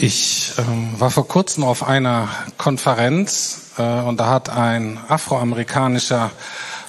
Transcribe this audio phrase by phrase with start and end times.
[0.00, 6.30] Ich ähm, war vor kurzem auf einer Konferenz äh, und da hat ein afroamerikanischer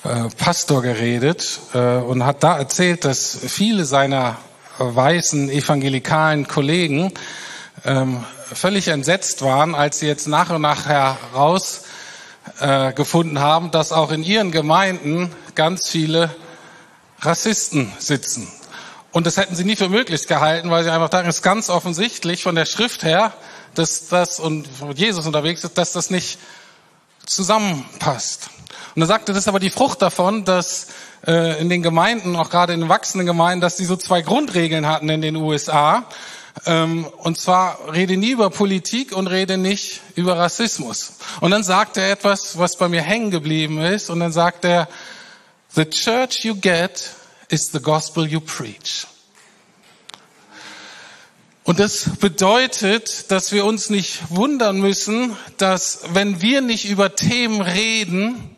[0.04, 4.38] äh, Pastor geredet äh, und hat da erzählt, dass viele seiner
[4.78, 7.12] weißen evangelikalen Kollegen
[7.84, 14.12] ähm, völlig entsetzt waren, als sie jetzt nach und nach herausgefunden äh, haben, dass auch
[14.12, 16.30] in ihren Gemeinden ganz viele
[17.22, 18.48] Rassisten sitzen.
[19.12, 22.44] Und das hätten sie nie für möglich gehalten, weil sie einfach darin ist ganz offensichtlich
[22.44, 23.34] von der Schrift her,
[23.74, 26.38] dass das und Jesus unterwegs ist, dass das nicht
[27.26, 28.50] zusammenpasst.
[28.96, 30.88] Und er sagte, das ist aber die Frucht davon, dass
[31.26, 34.88] äh, in den Gemeinden, auch gerade in den wachsenden Gemeinden, dass die so zwei Grundregeln
[34.88, 36.06] hatten in den USA.
[36.66, 41.14] Ähm, und zwar rede nie über Politik und rede nicht über Rassismus.
[41.40, 44.10] Und dann sagt er etwas, was bei mir hängen geblieben ist.
[44.10, 44.88] Und dann sagt er,
[45.76, 47.12] The church you get
[47.50, 49.06] is the gospel you preach.
[51.64, 57.62] Und das bedeutet, dass wir uns nicht wundern müssen, dass wenn wir nicht über Themen
[57.62, 58.56] reden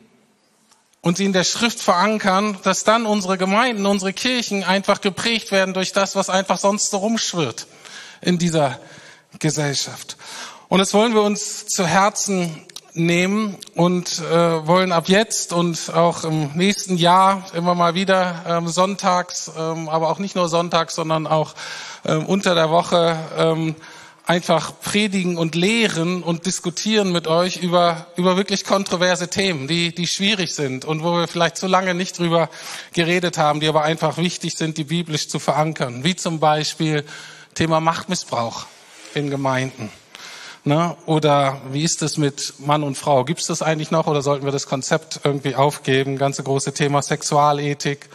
[1.01, 5.73] und sie in der Schrift verankern, dass dann unsere Gemeinden, unsere Kirchen einfach geprägt werden
[5.73, 7.67] durch das, was einfach sonst so rumschwirrt
[8.21, 8.79] in dieser
[9.39, 10.15] Gesellschaft.
[10.69, 16.23] Und das wollen wir uns zu Herzen nehmen und äh, wollen ab jetzt und auch
[16.23, 21.27] im nächsten Jahr immer mal wieder ähm, sonntags, ähm, aber auch nicht nur sonntags, sondern
[21.27, 21.53] auch
[22.05, 23.75] ähm, unter der Woche ähm,
[24.25, 30.07] einfach predigen und lehren und diskutieren mit euch über, über wirklich kontroverse Themen, die, die
[30.07, 32.49] schwierig sind und wo wir vielleicht zu lange nicht drüber
[32.93, 36.03] geredet haben, die aber einfach wichtig sind, die biblisch zu verankern.
[36.03, 37.05] Wie zum Beispiel
[37.55, 38.65] Thema Machtmissbrauch
[39.13, 39.91] in Gemeinden
[40.63, 40.95] Ne?
[41.07, 43.25] Oder wie ist es mit Mann und Frau?
[43.25, 46.17] Gibt es das eigentlich noch oder sollten wir das Konzept irgendwie aufgeben?
[46.17, 48.09] Ganze große Thema Sexualethik,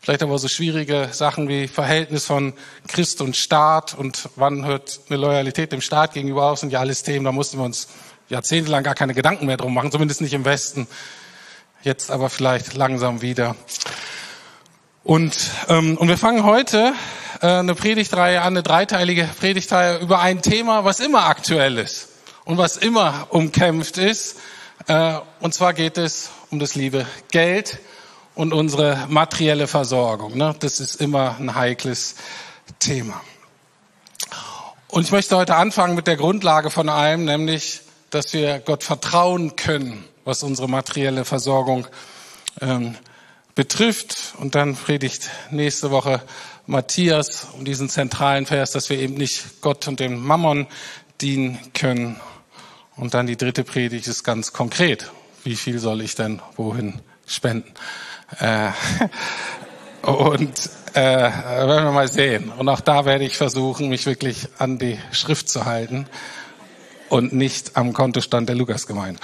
[0.00, 2.52] vielleicht aber so schwierige Sachen wie Verhältnis von
[2.86, 7.02] Christ und Staat und wann hört eine Loyalität dem Staat gegenüber auf, sind ja alles
[7.02, 7.88] Themen, da mussten wir uns
[8.28, 10.86] jahrzehntelang gar keine Gedanken mehr drum machen, zumindest nicht im Westen.
[11.82, 13.56] Jetzt aber vielleicht langsam wieder.
[15.08, 16.92] Und, ähm, und wir fangen heute
[17.40, 22.08] äh, eine Predigtreihe an, eine dreiteilige Predigtreihe über ein Thema, was immer aktuell ist
[22.44, 24.36] und was immer umkämpft ist.
[24.86, 27.78] Äh, und zwar geht es um das liebe Geld
[28.34, 30.36] und unsere materielle Versorgung.
[30.36, 30.54] Ne?
[30.58, 32.16] Das ist immer ein heikles
[32.78, 33.18] Thema.
[34.88, 37.80] Und ich möchte heute anfangen mit der Grundlage von allem, nämlich,
[38.10, 41.86] dass wir Gott vertrauen können, was unsere materielle Versorgung
[42.60, 42.94] ähm,
[43.58, 44.34] betrifft.
[44.38, 46.22] Und dann predigt nächste Woche
[46.66, 50.68] Matthias um diesen zentralen Vers, dass wir eben nicht Gott und dem Mammon
[51.20, 52.20] dienen können.
[52.94, 55.10] Und dann die dritte Predigt ist ganz konkret.
[55.42, 57.74] Wie viel soll ich denn wohin spenden?
[58.38, 58.70] Äh,
[60.02, 62.52] und äh, werden wir mal sehen.
[62.52, 66.06] Und auch da werde ich versuchen, mich wirklich an die Schrift zu halten
[67.08, 69.18] und nicht am Kontostand der Lukasgemeinde.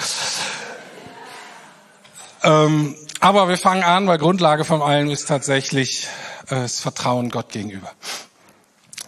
[2.42, 6.08] Ähm, aber wir fangen an, weil Grundlage von allem ist tatsächlich
[6.48, 7.90] äh, das Vertrauen Gott gegenüber.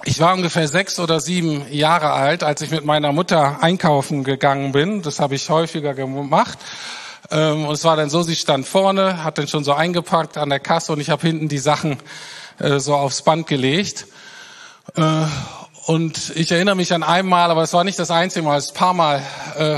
[0.05, 4.73] Ich war ungefähr sechs oder sieben Jahre alt, als ich mit meiner Mutter einkaufen gegangen
[4.73, 5.03] bin.
[5.03, 6.59] Das habe ich häufiger gemacht.
[7.31, 10.49] Ähm, und es war dann so, sie stand vorne, hat dann schon so eingepackt an
[10.49, 11.99] der Kasse und ich habe hinten die Sachen
[12.59, 14.07] äh, so aufs Band gelegt.
[14.95, 15.27] Äh,
[15.85, 18.71] und ich erinnere mich an einmal, aber es war nicht das einzige Mal, es ist
[18.71, 19.23] ein paar Mal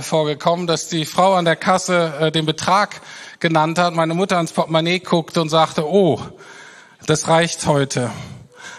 [0.00, 3.02] vorgekommen, dass die Frau an der Kasse den Betrag
[3.40, 6.20] genannt hat, meine Mutter ans Portemonnaie guckte und sagte, oh,
[7.06, 8.10] das reicht heute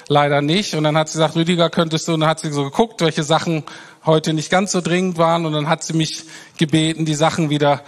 [0.08, 0.76] leider nicht.
[0.76, 3.24] Und dann hat sie gesagt, Rüdiger, könntest du, und dann hat sie so geguckt, welche
[3.24, 3.64] Sachen
[4.06, 5.46] heute nicht ganz so dringend waren.
[5.46, 6.24] Und dann hat sie mich
[6.58, 7.84] gebeten, die Sachen wieder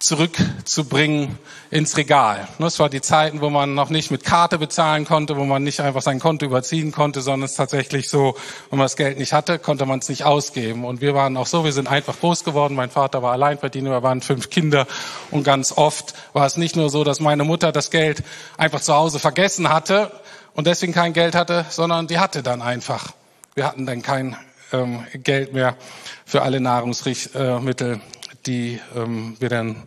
[0.00, 1.38] zurückzubringen
[1.70, 2.48] ins Regal.
[2.58, 5.80] Das war die Zeiten, wo man noch nicht mit Karte bezahlen konnte, wo man nicht
[5.80, 8.34] einfach sein Konto überziehen konnte, sondern es tatsächlich so,
[8.70, 10.86] wenn man das Geld nicht hatte, konnte man es nicht ausgeben.
[10.86, 12.74] Und wir waren auch so, wir sind einfach groß geworden.
[12.74, 14.86] Mein Vater war Alleinverdiener, wir waren fünf Kinder.
[15.30, 18.24] Und ganz oft war es nicht nur so, dass meine Mutter das Geld
[18.56, 20.10] einfach zu Hause vergessen hatte
[20.54, 23.12] und deswegen kein Geld hatte, sondern die hatte dann einfach.
[23.54, 24.34] Wir hatten dann kein
[24.72, 25.76] ähm, Geld mehr
[26.24, 28.00] für alle Nahrungsmittel
[28.46, 29.82] die ähm, wir dann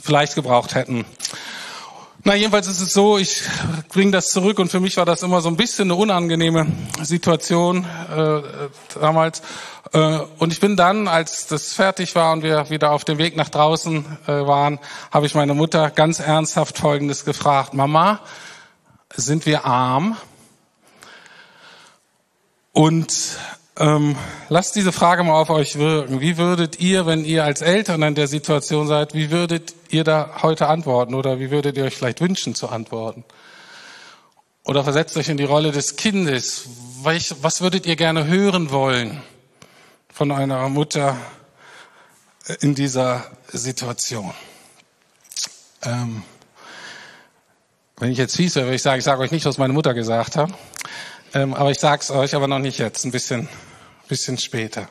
[0.00, 1.04] vielleicht gebraucht hätten.
[2.26, 3.42] Na, jedenfalls ist es so, ich
[3.90, 6.66] bringe das zurück und für mich war das immer so ein bisschen eine unangenehme
[7.02, 8.40] Situation äh,
[8.98, 9.42] damals.
[9.92, 13.36] Äh, und ich bin dann, als das fertig war und wir wieder auf dem Weg
[13.36, 14.78] nach draußen äh, waren,
[15.10, 17.74] habe ich meine Mutter ganz ernsthaft Folgendes gefragt.
[17.74, 18.20] Mama,
[19.14, 20.16] sind wir arm?
[22.72, 23.38] Und
[23.76, 24.16] ähm,
[24.48, 26.20] lasst diese Frage mal auf euch wirken.
[26.20, 30.42] Wie würdet ihr, wenn ihr als Eltern in der Situation seid, wie würdet ihr da
[30.42, 33.24] heute antworten oder wie würdet ihr euch vielleicht wünschen zu antworten?
[34.64, 36.68] Oder versetzt euch in die Rolle des Kindes.
[37.02, 39.20] Was würdet ihr gerne hören wollen
[40.08, 41.16] von einer Mutter
[42.60, 44.32] in dieser Situation?
[45.82, 46.22] Ähm,
[47.98, 49.94] wenn ich jetzt fies wäre, würde ich sagen, ich sage euch nicht, was meine Mutter
[49.94, 50.50] gesagt hat.
[51.34, 53.48] Ähm, aber ich sage es euch, aber noch nicht jetzt, ein bisschen,
[54.06, 54.88] bisschen später.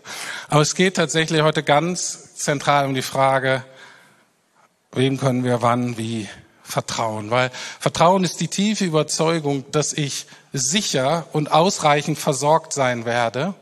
[0.49, 3.63] Aber es geht tatsächlich heute ganz zentral um die Frage,
[4.91, 6.27] wem können wir wann, wie
[6.61, 7.31] vertrauen?
[7.31, 7.49] Weil
[7.79, 13.53] Vertrauen ist die tiefe Überzeugung, dass ich sicher und ausreichend versorgt sein werde,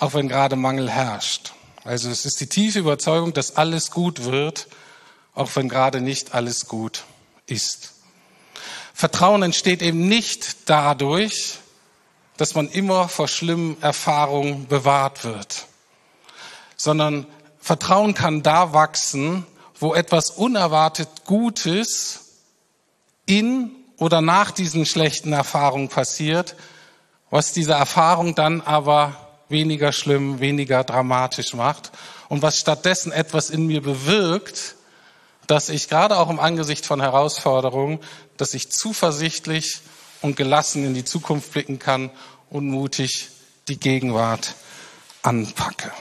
[0.00, 1.52] auch wenn gerade Mangel herrscht.
[1.84, 4.66] Also es ist die tiefe Überzeugung, dass alles gut wird,
[5.32, 7.04] auch wenn gerade nicht alles gut
[7.46, 7.92] ist.
[8.92, 11.58] Vertrauen entsteht eben nicht dadurch,
[12.36, 15.66] dass man immer vor schlimmen Erfahrungen bewahrt wird,
[16.76, 17.26] sondern
[17.58, 19.46] Vertrauen kann da wachsen,
[19.78, 22.40] wo etwas unerwartet Gutes
[23.26, 26.56] in oder nach diesen schlechten Erfahrungen passiert,
[27.30, 29.16] was diese Erfahrung dann aber
[29.48, 31.92] weniger schlimm, weniger dramatisch macht
[32.28, 34.76] und was stattdessen etwas in mir bewirkt,
[35.46, 38.00] dass ich gerade auch im Angesicht von Herausforderungen,
[38.36, 39.80] dass ich zuversichtlich
[40.24, 42.10] und gelassen in die Zukunft blicken kann
[42.48, 43.28] und mutig
[43.68, 44.54] die Gegenwart
[45.22, 45.92] anpacke.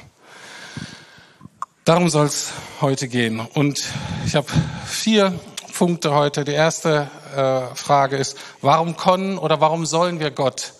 [1.83, 3.41] Darum soll es heute gehen.
[3.41, 3.83] Und
[4.25, 4.47] ich habe
[4.85, 5.37] vier
[5.73, 6.45] Punkte heute.
[6.45, 10.71] Die erste äh, Frage ist, warum können oder warum sollen wir Gott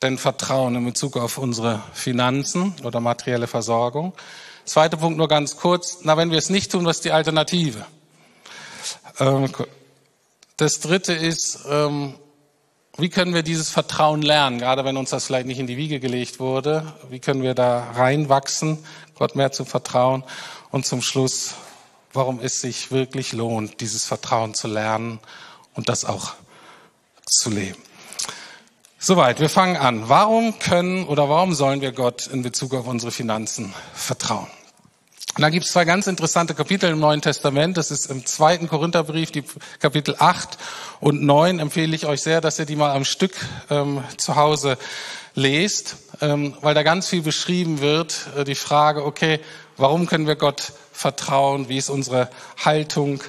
[0.00, 4.14] denn vertrauen in Bezug auf unsere Finanzen oder materielle Versorgung?
[4.64, 5.98] Zweiter Punkt nur ganz kurz.
[6.04, 7.84] Na, wenn wir es nicht tun, was ist die Alternative?
[9.20, 9.52] Ähm,
[10.56, 12.14] das dritte ist, ähm,
[12.96, 15.98] wie können wir dieses Vertrauen lernen, gerade wenn uns das vielleicht nicht in die Wiege
[15.98, 16.92] gelegt wurde?
[17.10, 18.78] Wie können wir da reinwachsen,
[19.16, 20.22] Gott mehr zu vertrauen?
[20.70, 21.54] Und zum Schluss,
[22.12, 25.18] warum es sich wirklich lohnt, dieses Vertrauen zu lernen
[25.74, 26.34] und das auch
[27.26, 27.82] zu leben.
[28.98, 30.08] Soweit, wir fangen an.
[30.08, 34.46] Warum können oder warum sollen wir Gott in Bezug auf unsere Finanzen vertrauen?
[35.36, 37.76] Und da gibt es zwei ganz interessante Kapitel im Neuen Testament.
[37.76, 39.42] Das ist im zweiten Korintherbrief, die
[39.80, 40.58] Kapitel 8
[41.00, 41.58] und 9.
[41.58, 43.32] Empfehle ich euch sehr, dass ihr die mal am Stück
[43.68, 44.78] ähm, zu Hause
[45.34, 48.28] lest, ähm, weil da ganz viel beschrieben wird.
[48.36, 49.40] Äh, die Frage, okay,
[49.76, 51.68] warum können wir Gott vertrauen?
[51.68, 52.30] Wie ist unsere
[52.64, 53.20] Haltung?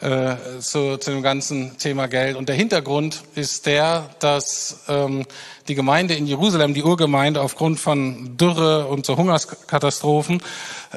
[0.00, 2.36] Äh, zu, zu dem ganzen Thema Geld.
[2.36, 5.26] Und der Hintergrund ist der, dass ähm,
[5.66, 10.42] die Gemeinde in Jerusalem, die Urgemeinde, aufgrund von Dürre und so Hungerskatastrophen,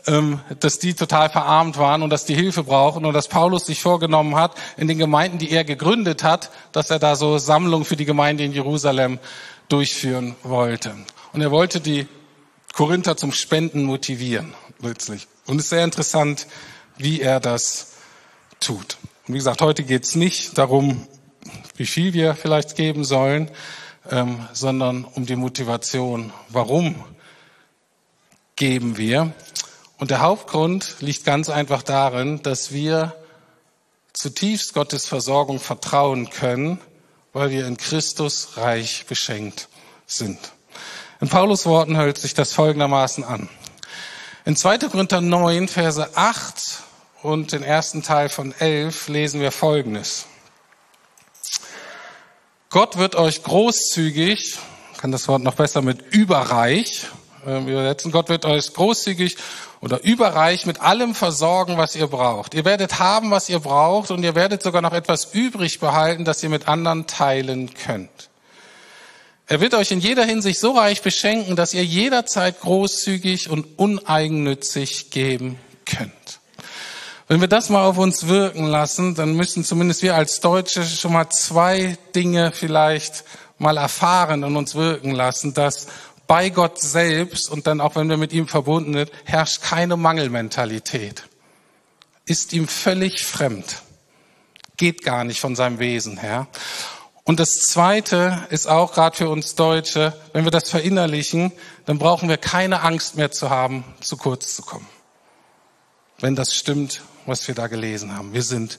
[0.08, 3.82] ähm, dass die total verarmt waren und dass die Hilfe brauchen und dass Paulus sich
[3.82, 7.96] vorgenommen hat, in den Gemeinden, die er gegründet hat, dass er da so Sammlungen für
[7.96, 9.20] die Gemeinde in Jerusalem
[9.68, 10.96] durchführen wollte.
[11.34, 12.08] Und er wollte die
[12.74, 15.28] Korinther zum Spenden motivieren, letztlich.
[15.46, 16.48] Und es ist sehr interessant,
[16.98, 17.91] wie er das
[18.62, 18.98] tut.
[19.28, 21.08] Und wie gesagt, heute geht es nicht darum,
[21.76, 23.52] wie viel wir vielleicht geben sollen,
[24.10, 26.32] ähm, sondern um die Motivation.
[26.50, 26.96] Warum
[28.56, 29.34] geben wir?
[29.98, 33.16] Und der Hauptgrund liegt ganz einfach darin, dass wir
[34.14, 36.80] zutiefst Gottes Versorgung vertrauen können,
[37.34, 39.70] weil wir in Christus reich beschenkt
[40.06, 40.38] sind.
[41.22, 43.48] In Paulus Worten hört sich das folgendermaßen an.
[44.44, 44.80] In 2.
[44.80, 46.84] Korinther 9, Verse 8
[47.24, 50.26] und den ersten Teil von 11 lesen wir Folgendes.
[52.70, 54.58] Gott wird euch großzügig,
[54.98, 57.08] kann das Wort noch besser mit überreich
[57.46, 59.38] äh, übersetzen, Gott wird euch großzügig
[59.82, 62.54] oder überreich mit allem versorgen, was ihr braucht.
[62.54, 66.44] Ihr werdet haben, was ihr braucht und ihr werdet sogar noch etwas übrig behalten, das
[66.44, 68.30] ihr mit anderen teilen könnt.
[69.48, 75.10] Er wird euch in jeder Hinsicht so reich beschenken, dass ihr jederzeit großzügig und uneigennützig
[75.10, 76.21] geben könnt.
[77.28, 81.14] Wenn wir das mal auf uns wirken lassen, dann müssen zumindest wir als Deutsche schon
[81.14, 83.24] mal zwei Dinge vielleicht
[83.58, 85.88] mal erfahren und uns wirken lassen, dass
[86.28, 91.24] bei Gott selbst und dann auch wenn wir mit ihm verbunden sind, herrscht keine Mangelmentalität.
[92.26, 93.82] Ist ihm völlig fremd.
[94.78, 96.48] Geht gar nicht von seinem Wesen her.
[97.24, 101.52] Und das Zweite ist auch gerade für uns Deutsche, wenn wir das verinnerlichen,
[101.86, 104.88] dann brauchen wir keine Angst mehr zu haben, zu kurz zu kommen.
[106.22, 108.34] Wenn das stimmt, was wir da gelesen haben.
[108.34, 108.78] Wir sind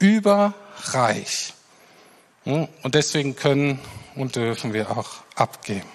[0.00, 1.54] überreich.
[2.42, 2.68] Hm?
[2.82, 3.78] Und deswegen können
[4.16, 5.88] und dürfen wir auch abgeben.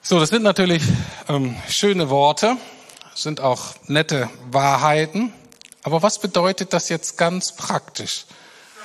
[0.00, 0.82] So, das sind natürlich
[1.28, 2.56] ähm, schöne Worte,
[3.14, 5.32] sind auch nette Wahrheiten.
[5.82, 8.24] Aber was bedeutet das jetzt ganz praktisch?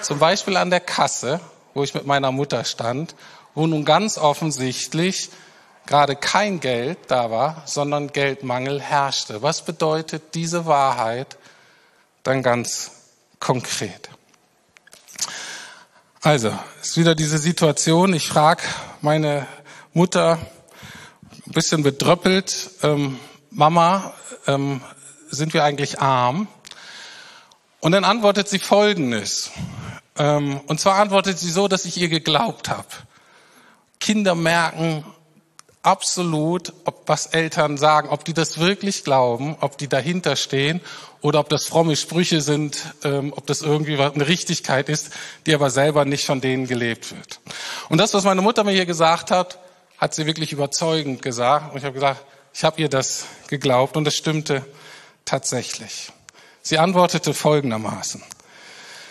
[0.02, 1.40] Zum Beispiel an der Kasse,
[1.74, 3.16] wo ich mit meiner Mutter stand,
[3.56, 5.30] wo nun ganz offensichtlich
[5.92, 9.42] gerade kein Geld da war, sondern Geldmangel herrschte.
[9.42, 11.38] Was bedeutet diese Wahrheit
[12.24, 12.92] dann ganz
[13.42, 14.10] konkret?
[16.22, 18.14] Also, ist wieder diese Situation.
[18.14, 18.64] Ich frage
[19.02, 19.46] meine
[19.92, 20.40] Mutter,
[21.46, 23.20] ein bisschen bedröppelt, ähm,
[23.50, 24.14] Mama,
[24.48, 24.80] ähm,
[25.30, 26.48] sind wir eigentlich arm?
[27.82, 29.52] Und dann antwortet sie Folgendes.
[30.18, 32.88] Ähm, und zwar antwortet sie so, dass ich ihr geglaubt habe.
[34.00, 35.04] Kinder merken
[35.84, 40.82] absolut, ob was Eltern sagen, ob die das wirklich glauben, ob die dahinter stehen
[41.22, 45.12] oder ob das fromme Sprüche sind, ähm, ob das irgendwie eine Richtigkeit ist,
[45.46, 47.40] die aber selber nicht von denen gelebt wird.
[47.90, 49.60] Und das, was meine Mutter mir hier gesagt hat,
[49.98, 51.72] hat sie wirklich überzeugend gesagt.
[51.72, 54.66] Und ich habe gesagt, ich habe ihr das geglaubt und es stimmte
[55.26, 56.12] tatsächlich.
[56.62, 58.22] Sie antwortete folgendermaßen.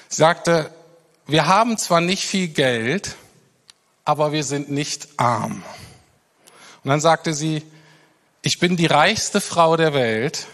[0.09, 0.71] Sie sagte,
[1.27, 3.17] wir haben zwar nicht viel Geld,
[4.05, 5.63] aber wir sind nicht arm.
[6.83, 7.63] Und dann sagte sie,
[8.43, 10.47] ich bin die reichste Frau der Welt,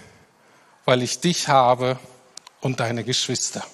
[0.85, 1.99] weil ich dich habe
[2.61, 3.65] und deine Geschwister.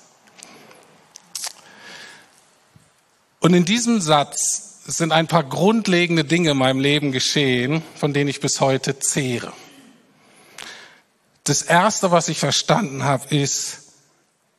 [3.40, 8.28] Und in diesem Satz sind ein paar grundlegende Dinge in meinem Leben geschehen, von denen
[8.28, 9.52] ich bis heute zehre.
[11.44, 13.78] Das Erste, was ich verstanden habe, ist,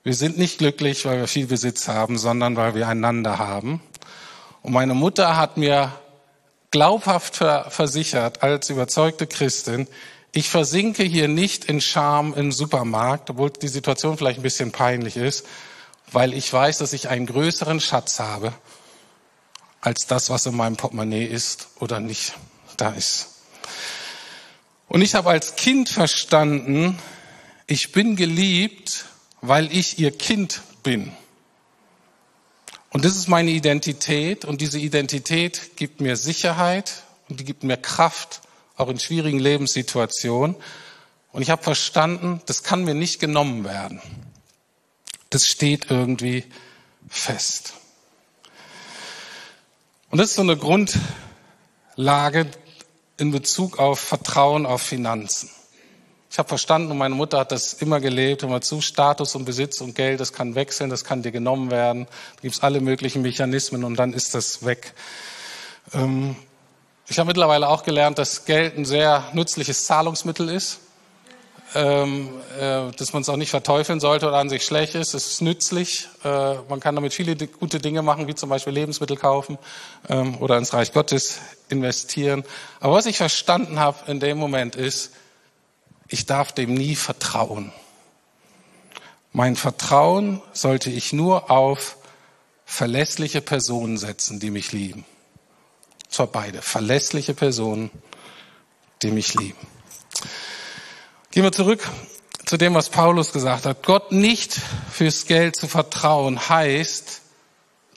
[0.04, 3.82] wir sind nicht glücklich, weil wir viel Besitz haben, sondern weil wir einander haben.
[4.62, 5.94] Und meine Mutter hat mir
[6.74, 9.88] glaubhaft versichert, als überzeugte Christin,
[10.32, 15.16] ich versinke hier nicht in Scham im Supermarkt, obwohl die Situation vielleicht ein bisschen peinlich
[15.16, 15.46] ist,
[16.12, 18.54] weil ich weiß, dass ich einen größeren Schatz habe
[19.82, 22.34] als das, was in meinem Portemonnaie ist oder nicht
[22.78, 23.28] da ist.
[24.88, 26.98] Und ich habe als Kind verstanden,
[27.68, 29.06] ich bin geliebt,
[29.42, 31.12] weil ich ihr Kind bin.
[32.94, 37.76] Und das ist meine Identität und diese Identität gibt mir Sicherheit und die gibt mir
[37.76, 38.42] Kraft
[38.78, 40.56] auch in schwierigen Lebenssituationen.
[41.32, 44.00] Und ich habe verstanden, das kann mir nicht genommen werden.
[45.32, 46.46] Das steht irgendwie
[47.10, 47.74] fest.
[50.12, 52.46] Und das ist so eine Grundlage
[53.18, 55.50] in Bezug auf Vertrauen auf Finanzen.
[56.34, 59.82] Ich habe verstanden und meine Mutter hat das immer gelebt, immer zu, Status und Besitz
[59.82, 62.08] und Geld, das kann wechseln, das kann dir genommen werden.
[62.38, 64.96] Da gibt es alle möglichen Mechanismen und dann ist das weg.
[65.94, 66.36] Ähm,
[67.08, 70.80] ich habe mittlerweile auch gelernt, dass Geld ein sehr nützliches Zahlungsmittel ist,
[71.76, 75.14] ähm, äh, dass man es auch nicht verteufeln sollte oder an sich schlecht ist.
[75.14, 76.08] Es ist nützlich.
[76.24, 79.60] Äh, man kann damit viele gute Dinge machen, wie zum Beispiel Lebensmittel kaufen
[80.10, 82.44] ähm, oder ins Reich Gottes investieren.
[82.80, 85.12] Aber was ich verstanden habe in dem Moment ist,
[86.08, 87.72] ich darf dem nie vertrauen.
[89.32, 91.98] Mein Vertrauen sollte ich nur auf
[92.66, 95.06] verlässliche Personen setzen, die mich lieben
[96.14, 97.90] zwar beide, verlässliche Personen,
[99.02, 99.68] die mich lieben.
[101.32, 101.90] Gehen wir zurück
[102.46, 103.84] zu dem, was Paulus gesagt hat.
[103.84, 104.60] Gott nicht
[104.92, 107.22] fürs Geld zu vertrauen heißt,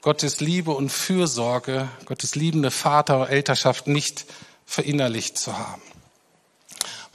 [0.01, 4.25] Gottes Liebe und Fürsorge, Gottes liebende Vater und Elterschaft nicht
[4.65, 5.83] verinnerlicht zu haben.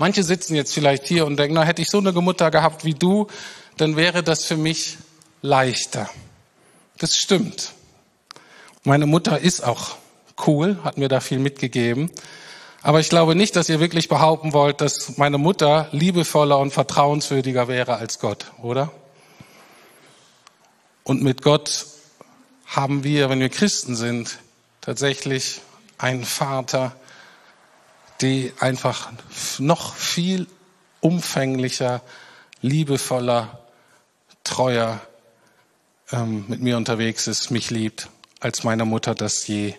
[0.02, 2.96] Manche sitzen jetzt vielleicht hier und denken, na, hätte ich so eine Mutter gehabt wie
[2.96, 3.28] du,
[3.78, 4.98] dann wäre das für mich
[5.44, 6.10] leichter.
[6.98, 7.74] Das stimmt.
[8.84, 9.98] Meine Mutter ist auch
[10.48, 12.10] cool, hat mir da viel mitgegeben.
[12.82, 17.68] Aber ich glaube nicht, dass ihr wirklich behaupten wollt, dass meine Mutter liebevoller und vertrauenswürdiger
[17.68, 18.92] wäre als Gott, oder?
[21.04, 21.86] Und mit Gott
[22.66, 24.40] haben wir, wenn wir Christen sind,
[24.82, 25.62] tatsächlich
[26.00, 26.96] einen Vater,
[28.22, 29.12] die einfach
[29.60, 30.48] noch viel
[31.00, 32.02] umfänglicher,
[32.62, 33.60] liebevoller,
[34.44, 35.02] treuer
[36.12, 38.10] ähm, mit mir unterwegs ist, mich liebt,
[38.40, 39.76] als meine Mutter das je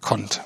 [0.00, 0.40] konnte.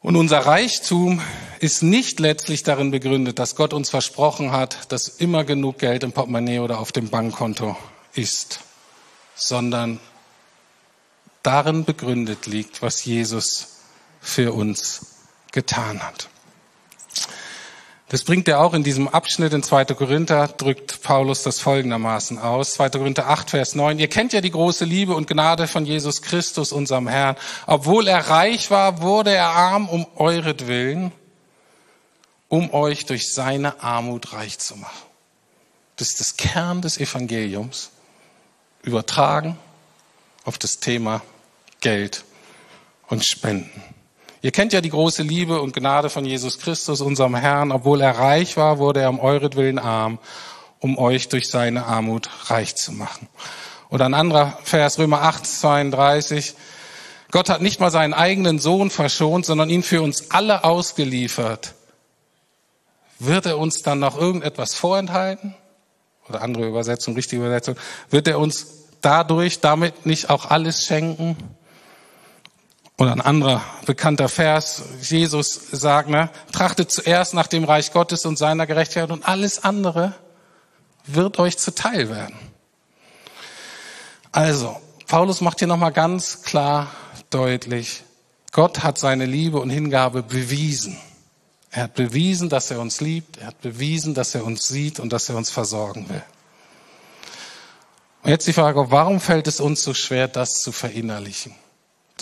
[0.00, 1.20] Und unser Reichtum
[1.60, 6.12] ist nicht letztlich darin begründet, dass Gott uns versprochen hat, dass immer genug Geld im
[6.12, 7.76] Portemonnaie oder auf dem Bankkonto
[8.14, 8.60] ist,
[9.34, 10.00] sondern
[11.42, 13.78] darin begründet liegt, was Jesus
[14.20, 15.07] für uns
[15.52, 16.28] getan hat.
[18.10, 19.84] Das bringt er auch in diesem Abschnitt in 2.
[19.86, 22.72] Korinther, drückt Paulus das folgendermaßen aus.
[22.72, 22.90] 2.
[22.90, 23.98] Korinther 8, Vers 9.
[23.98, 27.36] Ihr kennt ja die große Liebe und Gnade von Jesus Christus, unserem Herrn.
[27.66, 31.12] Obwohl er reich war, wurde er arm um euretwillen,
[32.48, 35.02] um euch durch seine Armut reich zu machen.
[35.96, 37.90] Das ist das Kern des Evangeliums.
[38.82, 39.58] Übertragen
[40.44, 41.20] auf das Thema
[41.82, 42.24] Geld
[43.08, 43.82] und Spenden.
[44.40, 47.72] Ihr kennt ja die große Liebe und Gnade von Jesus Christus, unserem Herrn.
[47.72, 50.18] Obwohl er reich war, wurde er um euretwillen arm,
[50.78, 53.28] um euch durch seine Armut reich zu machen.
[53.90, 56.54] Oder ein anderer Vers, Römer 8, 32.
[57.32, 61.74] Gott hat nicht mal seinen eigenen Sohn verschont, sondern ihn für uns alle ausgeliefert.
[63.18, 65.54] Wird er uns dann noch irgendetwas vorenthalten?
[66.28, 67.76] Oder andere Übersetzung, richtige Übersetzung.
[68.10, 71.36] Wird er uns dadurch damit nicht auch alles schenken?
[72.98, 78.36] Oder ein anderer bekannter Vers, Jesus sagt, ne, trachtet zuerst nach dem Reich Gottes und
[78.36, 80.14] seiner Gerechtigkeit und alles andere
[81.06, 82.36] wird euch zuteil werden.
[84.32, 84.76] Also,
[85.06, 86.88] Paulus macht hier nochmal ganz klar
[87.30, 88.02] deutlich,
[88.52, 90.98] Gott hat seine Liebe und Hingabe bewiesen.
[91.70, 93.36] Er hat bewiesen, dass er uns liebt.
[93.36, 96.22] Er hat bewiesen, dass er uns sieht und dass er uns versorgen will.
[98.22, 101.54] Und jetzt die Frage, warum fällt es uns so schwer, das zu verinnerlichen?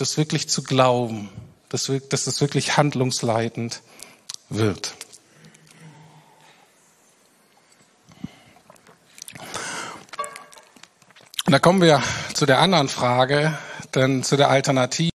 [0.01, 1.29] Das wirklich zu glauben,
[1.69, 3.81] dass, dass das wirklich handlungsleitend
[4.49, 4.93] wird.
[11.45, 13.57] Und da kommen wir zu der anderen Frage,
[13.95, 15.11] denn zu der Alternative.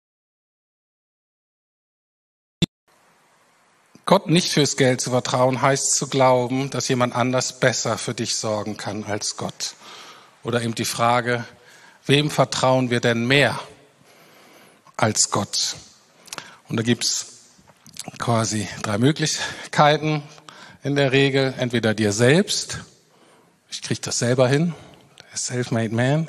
[4.06, 8.36] Gott nicht fürs Geld zu vertrauen, heißt zu glauben, dass jemand anders besser für dich
[8.36, 9.76] sorgen kann als Gott.
[10.44, 11.46] Oder eben die Frage,
[12.06, 13.60] wem vertrauen wir denn mehr?
[14.98, 15.76] Als Gott.
[16.68, 17.28] Und da gibt's
[18.18, 20.24] quasi drei Möglichkeiten
[20.84, 21.54] in der Regel.
[21.58, 22.80] Entweder dir selbst,
[23.70, 24.74] ich kriege das selber hin,
[25.32, 26.28] der Self-Made Man.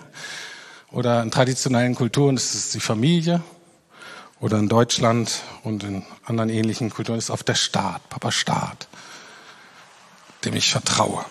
[0.90, 3.42] Oder in traditionellen Kulturen ist es die Familie.
[4.40, 8.86] Oder in Deutschland und in anderen ähnlichen Kulturen ist es oft der Staat, Papa Staat,
[10.44, 11.24] dem ich vertraue.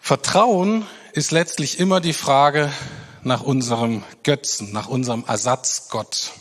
[0.00, 2.70] Vertrauen ist letztlich immer die Frage,
[3.24, 6.32] nach unserem Götzen, nach unserem Ersatzgott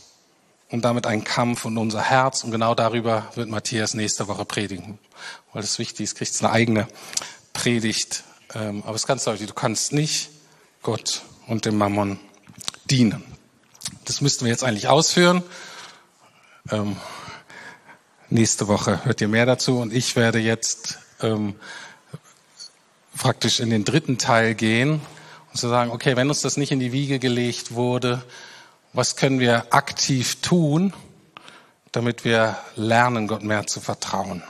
[0.70, 2.44] und damit ein Kampf um unser Herz.
[2.44, 4.98] Und genau darüber wird Matthias nächste Woche predigen.
[5.54, 6.88] Weil es wichtig ist, kriegt es eine eigene
[7.54, 8.24] Predigt.
[8.54, 10.30] Ähm, aber es ist ganz deutlich, du kannst nicht
[10.82, 12.20] Gott und dem Mammon
[12.86, 13.24] dienen.
[14.06, 15.44] Das müssten wir jetzt eigentlich ausführen.
[16.70, 16.96] Ähm,
[18.30, 19.80] nächste Woche hört ihr mehr dazu.
[19.80, 21.56] Und ich werde jetzt ähm,
[23.18, 25.02] praktisch in den dritten Teil gehen
[25.52, 28.24] und zu sagen, okay, wenn uns das nicht in die Wiege gelegt wurde,
[28.94, 30.94] was können wir aktiv tun,
[31.92, 34.44] damit wir lernen, Gott mehr zu vertrauen?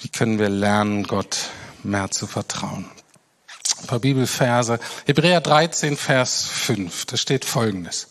[0.00, 1.50] Wie können wir lernen, Gott
[1.82, 2.90] mehr zu vertrauen?
[3.80, 4.78] Ein paar Bibelverse.
[5.06, 7.06] Hebräer 13, Vers 5.
[7.06, 8.08] Da steht Folgendes.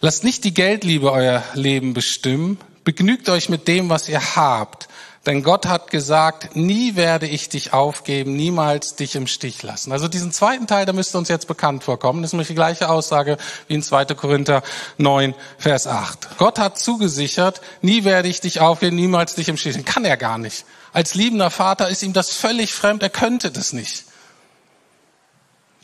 [0.00, 2.58] Lasst nicht die Geldliebe euer Leben bestimmen.
[2.84, 4.87] Begnügt euch mit dem, was ihr habt.
[5.26, 9.92] Denn Gott hat gesagt, nie werde ich dich aufgeben, niemals dich im Stich lassen.
[9.92, 12.22] Also diesen zweiten Teil, der müsste uns jetzt bekannt vorkommen.
[12.22, 14.06] Das ist nämlich die gleiche Aussage wie in 2.
[14.06, 14.62] Korinther
[14.96, 16.38] 9, Vers 8.
[16.38, 19.84] Gott hat zugesichert, nie werde ich dich aufgeben, niemals dich im Stich lassen.
[19.84, 20.64] Kann er gar nicht.
[20.92, 24.04] Als liebender Vater ist ihm das völlig fremd, er könnte das nicht.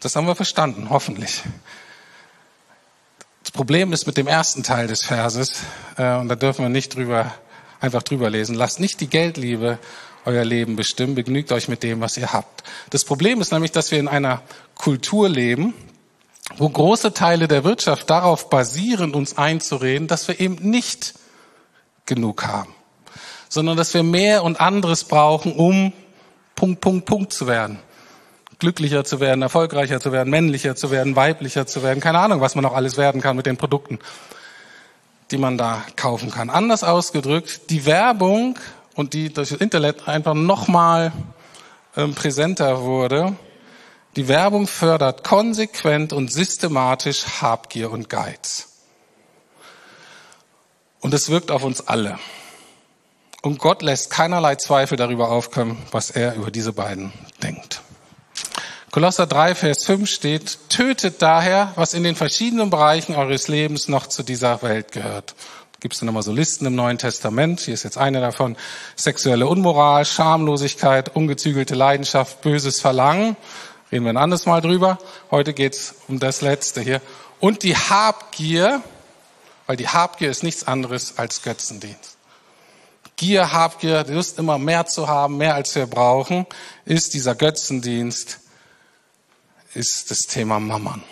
[0.00, 1.42] Das haben wir verstanden, hoffentlich.
[3.42, 5.62] Das Problem ist mit dem ersten Teil des Verses,
[5.96, 7.32] äh, und da dürfen wir nicht drüber
[7.84, 8.54] einfach drüber lesen.
[8.54, 9.78] Lasst nicht die Geldliebe
[10.24, 12.64] euer Leben bestimmen, begnügt euch mit dem, was ihr habt.
[12.90, 14.42] Das Problem ist nämlich, dass wir in einer
[14.74, 15.74] Kultur leben,
[16.56, 21.14] wo große Teile der Wirtschaft darauf basieren, uns einzureden, dass wir eben nicht
[22.06, 22.74] genug haben,
[23.48, 25.92] sondern dass wir mehr und anderes brauchen, um
[26.54, 27.78] Punkt, Punkt, Punkt zu werden.
[28.58, 32.54] Glücklicher zu werden, erfolgreicher zu werden, männlicher zu werden, weiblicher zu werden, keine Ahnung, was
[32.54, 33.98] man noch alles werden kann mit den Produkten
[35.30, 36.50] die man da kaufen kann.
[36.50, 38.58] Anders ausgedrückt, die Werbung
[38.94, 41.12] und die durch das Internet einfach nochmal
[41.96, 43.36] ähm, präsenter wurde,
[44.16, 48.68] die Werbung fördert konsequent und systematisch Habgier und Geiz.
[51.00, 52.18] Und es wirkt auf uns alle.
[53.42, 57.82] Und Gott lässt keinerlei Zweifel darüber aufkommen, was er über diese beiden denkt.
[58.94, 64.06] Kolosser 3, Vers 5 steht, tötet daher, was in den verschiedenen Bereichen eures Lebens noch
[64.06, 65.34] zu dieser Welt gehört.
[65.80, 67.58] Gibt es nochmal so Listen im Neuen Testament.
[67.58, 68.56] Hier ist jetzt eine davon.
[68.94, 73.36] Sexuelle Unmoral, Schamlosigkeit, ungezügelte Leidenschaft, böses Verlangen.
[73.90, 74.98] Reden wir ein anderes Mal drüber.
[75.28, 77.00] Heute geht's um das Letzte hier.
[77.40, 78.80] Und die Habgier,
[79.66, 82.16] weil die Habgier ist nichts anderes als Götzendienst.
[83.16, 86.46] Gier, Habgier, Lust immer mehr zu haben, mehr als wir brauchen,
[86.84, 88.38] ist dieser Götzendienst,
[89.74, 91.02] ist das Thema Mammern.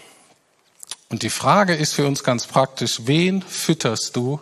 [1.08, 4.40] Und die Frage ist für uns ganz praktisch, wen fütterst du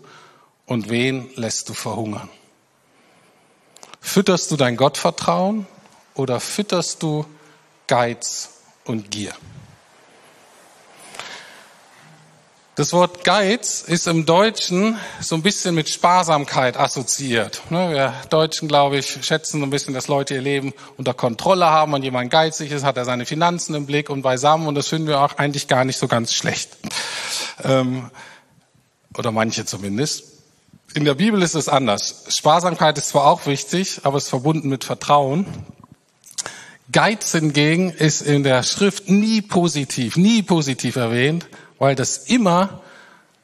[0.67, 2.29] und wen lässt du verhungern?
[4.01, 5.67] Fütterst du dein Gottvertrauen
[6.15, 7.27] oder fütterst du
[7.87, 8.51] Geiz
[8.85, 9.35] und Gier?
[12.81, 17.61] Das Wort Geiz ist im Deutschen so ein bisschen mit Sparsamkeit assoziiert.
[17.69, 21.67] Ne, wir Deutschen, glaube ich, schätzen so ein bisschen, dass Leute ihr Leben unter Kontrolle
[21.67, 21.93] haben.
[21.93, 24.67] und jemand geizig ist, hat er seine Finanzen im Blick und beisammen.
[24.67, 26.71] Und das finden wir auch eigentlich gar nicht so ganz schlecht.
[27.65, 28.11] Ähm,
[29.15, 30.25] oder manche zumindest.
[30.95, 32.25] In der Bibel ist es anders.
[32.29, 35.45] Sparsamkeit ist zwar auch wichtig, aber es ist verbunden mit Vertrauen.
[36.91, 41.47] Geiz hingegen ist in der Schrift nie positiv, nie positiv erwähnt,
[41.81, 42.81] weil das immer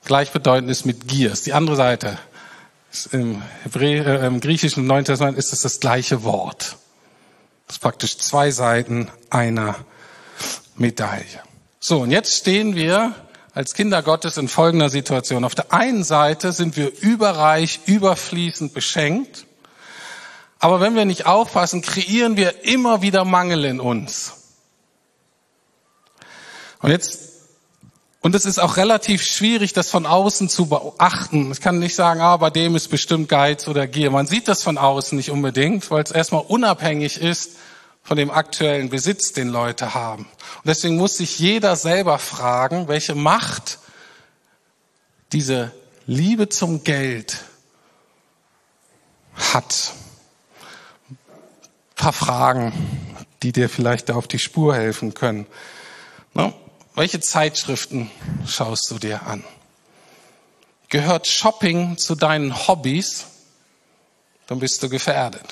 [0.04, 1.32] gleichbedeutend ist mit Gier.
[1.44, 2.18] Die andere Seite.
[3.10, 6.76] Im, Hebrä äh, Im griechischen Neuen Testament ist es das gleiche Wort.
[7.66, 9.74] Das ist praktisch zwei Seiten einer
[10.76, 11.42] Medaille.
[11.80, 13.14] So, und jetzt stehen wir
[13.54, 15.44] als Kinder Gottes in folgender Situation.
[15.44, 19.46] Auf der einen Seite sind wir überreich, überfließend beschenkt.
[20.58, 24.32] Aber wenn wir nicht aufpassen, kreieren wir immer wieder Mangel in uns.
[26.80, 27.35] Und jetzt,
[28.26, 31.52] und es ist auch relativ schwierig, das von außen zu beachten.
[31.52, 34.10] Ich kann nicht sagen, ah, bei dem ist bestimmt Geiz oder Gier.
[34.10, 37.52] Man sieht das von außen nicht unbedingt, weil es erstmal unabhängig ist
[38.02, 40.24] von dem aktuellen Besitz, den Leute haben.
[40.24, 43.78] Und deswegen muss sich jeder selber fragen, welche Macht
[45.30, 45.70] diese
[46.08, 47.44] Liebe zum Geld
[49.36, 49.92] hat
[51.94, 52.72] paar Fragen,
[53.44, 55.46] die dir vielleicht auf die Spur helfen können.
[56.34, 56.52] Na,
[56.96, 58.10] welche Zeitschriften
[58.46, 59.44] schaust du dir an?
[60.88, 63.26] Gehört Shopping zu deinen Hobbys?
[64.46, 65.44] Dann bist du gefährdet.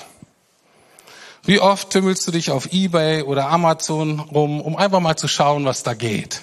[1.43, 5.65] Wie oft tümmelst du dich auf eBay oder Amazon rum, um einfach mal zu schauen,
[5.65, 6.41] was da geht?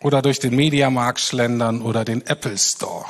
[0.00, 3.04] Oder durch den Mediamarkt schlendern oder den Apple Store?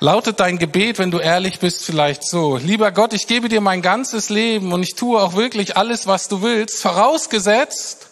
[0.00, 3.82] Lautet dein Gebet, wenn du ehrlich bist, vielleicht so, lieber Gott, ich gebe dir mein
[3.82, 8.08] ganzes Leben und ich tue auch wirklich alles, was du willst, vorausgesetzt,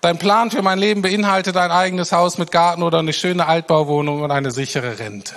[0.00, 4.22] dein Plan für mein Leben beinhaltet ein eigenes Haus mit Garten oder eine schöne Altbauwohnung
[4.22, 5.34] und eine sichere Rente.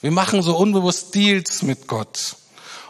[0.00, 2.36] Wir machen so unbewusst Deals mit Gott.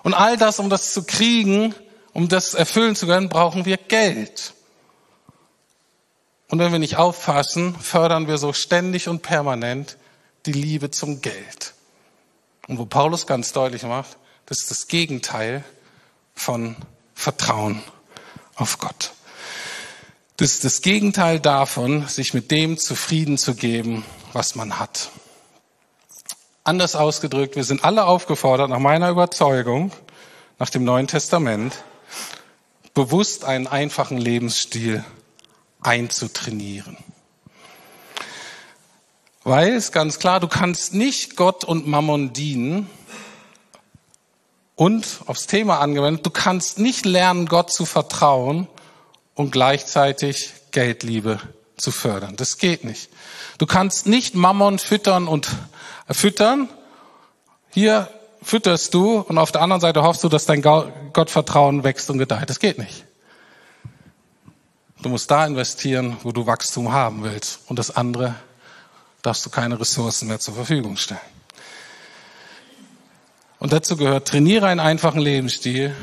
[0.02, 1.74] Und all das, um das zu kriegen,
[2.12, 4.52] um das erfüllen zu können, brauchen wir Geld.
[6.50, 9.96] Und wenn wir nicht aufpassen, fördern wir so ständig und permanent
[10.48, 11.74] die Liebe zum Geld.
[12.68, 15.62] Und wo Paulus ganz deutlich macht, das ist das Gegenteil
[16.34, 16.74] von
[17.14, 17.82] Vertrauen
[18.54, 19.12] auf Gott.
[20.38, 25.10] Das ist das Gegenteil davon, sich mit dem zufrieden zu geben, was man hat.
[26.64, 29.92] Anders ausgedrückt, wir sind alle aufgefordert, nach meiner Überzeugung,
[30.58, 31.74] nach dem Neuen Testament,
[32.94, 35.04] bewusst einen einfachen Lebensstil
[35.80, 36.96] einzutrainieren.
[39.48, 42.90] Weil es ganz klar, du kannst nicht Gott und Mammon dienen
[44.74, 48.68] und aufs Thema angewendet, du kannst nicht lernen, Gott zu vertrauen
[49.34, 51.40] und gleichzeitig Geldliebe
[51.78, 52.36] zu fördern.
[52.36, 53.08] Das geht nicht.
[53.56, 55.48] Du kannst nicht Mammon füttern und
[56.08, 56.68] äh, füttern.
[57.70, 58.10] Hier
[58.42, 62.50] fütterst du und auf der anderen Seite hoffst du, dass dein Gottvertrauen wächst und gedeiht.
[62.50, 63.06] Das geht nicht.
[65.00, 68.34] Du musst da investieren, wo du Wachstum haben willst und das andere
[69.22, 71.20] darfst du keine Ressourcen mehr zur Verfügung stellen.
[73.58, 75.94] Und dazu gehört, trainiere einen einfachen Lebensstil.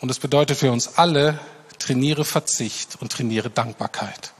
[0.00, 1.38] Und das bedeutet für uns alle,
[1.78, 4.32] trainiere Verzicht und trainiere Dankbarkeit.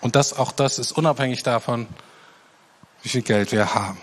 [0.00, 1.88] Und das, auch das ist unabhängig davon,
[3.02, 3.98] wie viel Geld wir haben.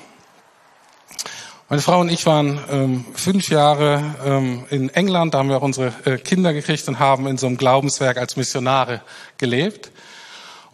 [1.70, 5.64] Meine Frau und ich waren ähm, fünf Jahre ähm, in England, da haben wir auch
[5.64, 9.02] unsere äh, Kinder gekriegt und haben in so einem Glaubenswerk als Missionare
[9.38, 9.90] gelebt.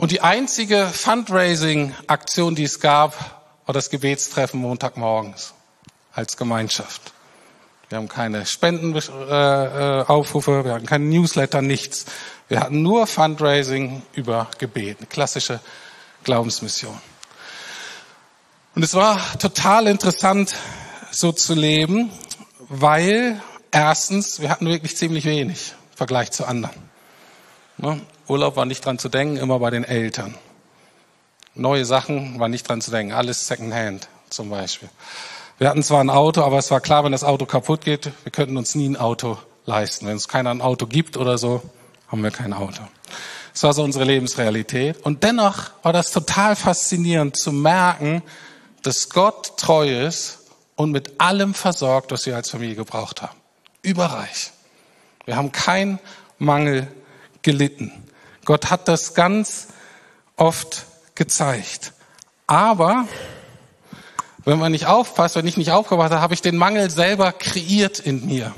[0.01, 3.13] Und die einzige Fundraising-Aktion, die es gab,
[3.67, 5.53] war das Gebetstreffen Montagmorgens
[6.11, 7.13] als Gemeinschaft.
[7.87, 12.07] Wir haben keine Spendenaufrufe, wir hatten keine Newsletter, nichts.
[12.47, 15.59] Wir hatten nur Fundraising über Gebet, eine klassische
[16.23, 16.99] Glaubensmission.
[18.73, 20.55] Und es war total interessant,
[21.11, 22.11] so zu leben,
[22.57, 26.89] weil erstens, wir hatten wirklich ziemlich wenig im Vergleich zu anderen.
[27.77, 28.01] Ne?
[28.31, 30.35] Urlaub war nicht dran zu denken, immer bei den Eltern.
[31.53, 34.89] Neue Sachen war nicht dran zu denken, alles Secondhand zum Beispiel.
[35.57, 38.31] Wir hatten zwar ein Auto, aber es war klar, wenn das Auto kaputt geht, wir
[38.31, 40.07] könnten uns nie ein Auto leisten.
[40.07, 41.61] Wenn es keiner ein Auto gibt oder so,
[42.07, 42.81] haben wir kein Auto.
[43.51, 45.05] Das war so unsere Lebensrealität.
[45.05, 48.23] Und dennoch war das total faszinierend zu merken,
[48.81, 50.39] dass Gott treu ist
[50.77, 53.37] und mit allem versorgt, was wir als Familie gebraucht haben.
[53.81, 54.51] Überreich.
[55.25, 55.99] Wir haben keinen
[56.39, 56.87] Mangel
[57.41, 57.91] gelitten.
[58.45, 59.67] Gott hat das ganz
[60.36, 61.93] oft gezeigt.
[62.47, 63.08] Aber
[64.43, 67.99] wenn man nicht aufpasst, wenn ich nicht aufgepasst habe, habe ich den Mangel selber kreiert
[67.99, 68.54] in mir.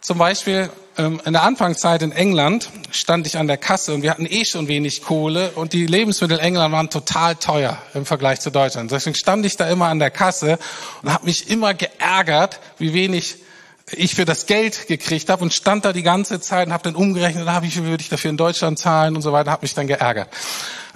[0.00, 4.10] Zum Beispiel ähm, in der Anfangszeit in England stand ich an der Kasse und wir
[4.10, 8.40] hatten eh schon wenig Kohle und die Lebensmittel in England waren total teuer im Vergleich
[8.40, 8.92] zu Deutschland.
[8.92, 10.58] Deswegen stand ich da immer an der Kasse
[11.02, 13.36] und habe mich immer geärgert, wie wenig
[13.90, 16.94] ich für das Geld gekriegt habe und stand da die ganze Zeit und habe dann
[16.94, 19.74] umgerechnet, ah, wie viel würde ich dafür in Deutschland zahlen und so weiter, habe mich
[19.74, 20.28] dann geärgert.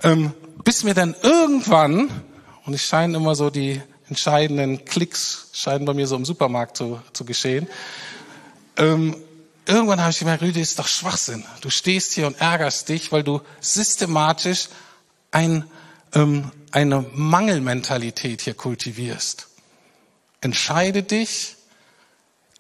[0.02, 0.32] Ähm,
[0.64, 2.10] bis mir dann irgendwann,
[2.64, 7.00] und ich scheine immer so die entscheidenden Klicks scheinen bei mir so im Supermarkt zu,
[7.12, 7.68] zu geschehen.
[8.76, 9.16] Ähm,
[9.66, 11.44] irgendwann habe ich gemerkt, Rüdi, ist doch Schwachsinn.
[11.60, 14.68] Du stehst hier und ärgerst dich, weil du systematisch
[15.30, 15.64] ein,
[16.14, 19.48] ähm, eine Mangelmentalität hier kultivierst.
[20.40, 21.57] Entscheide dich,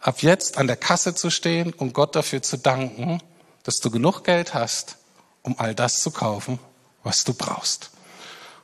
[0.00, 3.20] ab jetzt an der Kasse zu stehen und Gott dafür zu danken,
[3.62, 4.96] dass du genug Geld hast,
[5.42, 6.58] um all das zu kaufen,
[7.02, 7.90] was du brauchst.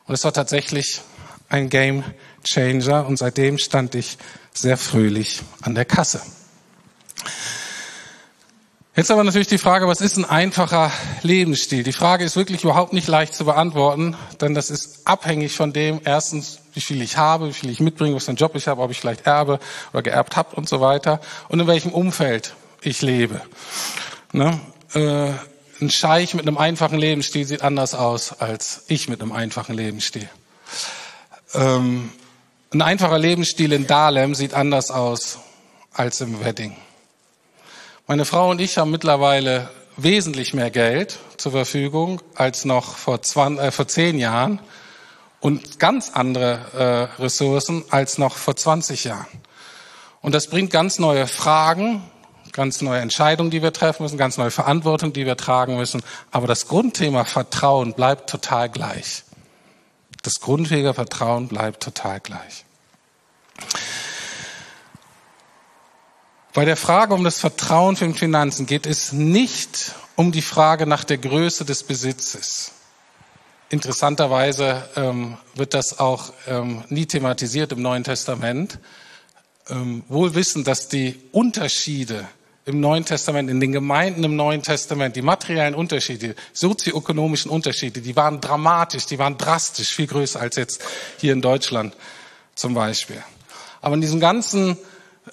[0.06, 1.00] Und es war tatsächlich
[1.48, 2.04] ein Game
[2.42, 4.18] Changer und seitdem stand ich
[4.52, 6.20] sehr fröhlich an der Kasse.
[8.96, 10.92] Jetzt aber natürlich die Frage, was ist ein einfacher
[11.22, 11.82] Lebensstil?
[11.82, 16.00] Die Frage ist wirklich überhaupt nicht leicht zu beantworten, denn das ist abhängig von dem,
[16.04, 18.82] erstens, wie viel ich habe, wie viel ich mitbringe, was für einen Job ich habe,
[18.82, 19.58] ob ich vielleicht erbe
[19.92, 23.40] oder geerbt habe und so weiter und in welchem Umfeld ich lebe.
[24.32, 24.60] Ne?
[24.92, 25.30] Äh,
[25.80, 30.28] ein Scheich mit einem einfachen Lebensstil sieht anders aus als ich mit einem einfachen Lebensstil.
[31.54, 32.10] Ähm,
[32.72, 35.38] ein einfacher Lebensstil in Dahlem sieht anders aus
[35.92, 36.76] als im Wedding.
[38.06, 43.64] Meine Frau und ich haben mittlerweile wesentlich mehr Geld zur Verfügung als noch vor, 20,
[43.64, 44.58] äh, vor zehn Jahren
[45.44, 49.26] und ganz andere äh, Ressourcen als noch vor 20 Jahren.
[50.22, 52.02] Und das bringt ganz neue Fragen,
[52.52, 56.02] ganz neue Entscheidungen, die wir treffen müssen, ganz neue Verantwortung, die wir tragen müssen.
[56.30, 59.24] Aber das Grundthema Vertrauen bleibt total gleich.
[60.22, 62.64] Das Grundthema Vertrauen bleibt total gleich.
[66.54, 70.86] Bei der Frage um das Vertrauen für den Finanzen geht es nicht um die Frage
[70.86, 72.73] nach der Größe des Besitzes.
[73.74, 78.78] Interessanterweise ähm, wird das auch ähm, nie thematisiert im Neuen Testament.
[79.68, 82.24] Ähm, wohl wissen, dass die Unterschiede
[82.66, 88.14] im Neuen Testament, in den Gemeinden im Neuen Testament, die materiellen Unterschiede, sozioökonomischen Unterschiede, die
[88.14, 90.80] waren dramatisch, die waren drastisch, viel größer als jetzt
[91.18, 91.96] hier in Deutschland
[92.54, 93.20] zum Beispiel.
[93.80, 94.78] Aber in diesem ganzen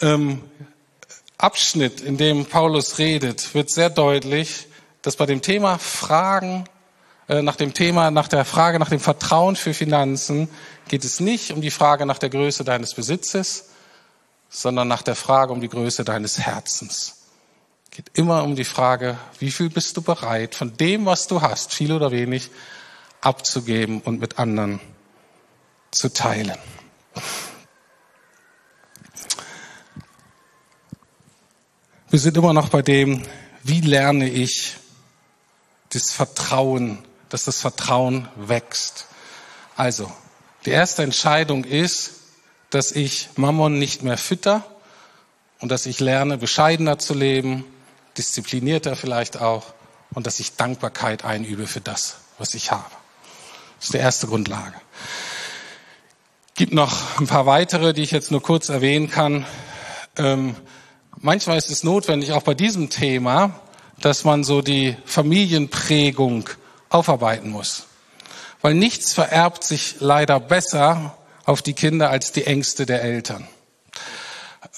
[0.01, 0.41] ähm,
[1.37, 4.65] Abschnitt, in dem Paulus redet, wird sehr deutlich,
[5.03, 6.65] dass bei dem Thema Fragen,
[7.39, 10.49] nach dem Thema, nach der Frage nach dem Vertrauen für Finanzen
[10.89, 13.69] geht es nicht um die Frage nach der Größe deines Besitzes,
[14.49, 17.29] sondern nach der Frage um die Größe deines Herzens.
[17.85, 21.41] Es geht immer um die Frage, wie viel bist du bereit, von dem, was du
[21.41, 22.51] hast, viel oder wenig,
[23.21, 24.81] abzugeben und mit anderen
[25.91, 26.57] zu teilen.
[32.09, 33.23] Wir sind immer noch bei dem,
[33.63, 34.75] wie lerne ich
[35.93, 36.97] das Vertrauen,
[37.31, 39.07] dass das Vertrauen wächst.
[39.75, 40.11] Also,
[40.65, 42.11] die erste Entscheidung ist,
[42.69, 44.63] dass ich Mammon nicht mehr fütter
[45.59, 47.63] und dass ich lerne, bescheidener zu leben,
[48.17, 49.65] disziplinierter vielleicht auch
[50.13, 52.91] und dass ich Dankbarkeit einübe für das, was ich habe.
[53.77, 54.75] Das ist die erste Grundlage.
[56.55, 59.45] Gibt noch ein paar weitere, die ich jetzt nur kurz erwähnen kann.
[60.17, 60.55] Ähm,
[61.17, 63.61] manchmal ist es notwendig, auch bei diesem Thema,
[64.01, 66.49] dass man so die Familienprägung
[66.91, 67.85] aufarbeiten muss.
[68.61, 73.47] Weil nichts vererbt sich leider besser auf die Kinder als die Ängste der Eltern.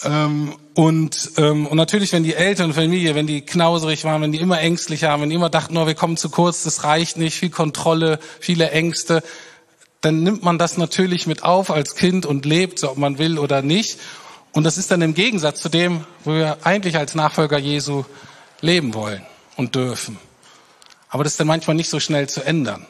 [0.04, 4.32] Ähm, und, ähm, und natürlich, wenn die Eltern und Familie, wenn die knauserig waren, wenn
[4.32, 7.18] die immer ängstlich waren, wenn die immer dachten, oh, wir kommen zu kurz, das reicht
[7.18, 9.22] nicht, viel Kontrolle, viele Ängste,
[10.02, 13.38] dann nimmt man das natürlich mit auf als Kind und lebt, so ob man will
[13.38, 14.00] oder nicht.
[14.52, 18.04] Und das ist dann im Gegensatz zu dem, wo wir eigentlich als Nachfolger Jesu
[18.62, 19.22] leben wollen
[19.58, 20.18] und dürfen.
[21.14, 22.88] Aber das ist dann manchmal nicht so schnell zu ändern.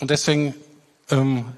[0.00, 0.54] Und deswegen
[1.10, 1.52] ähm,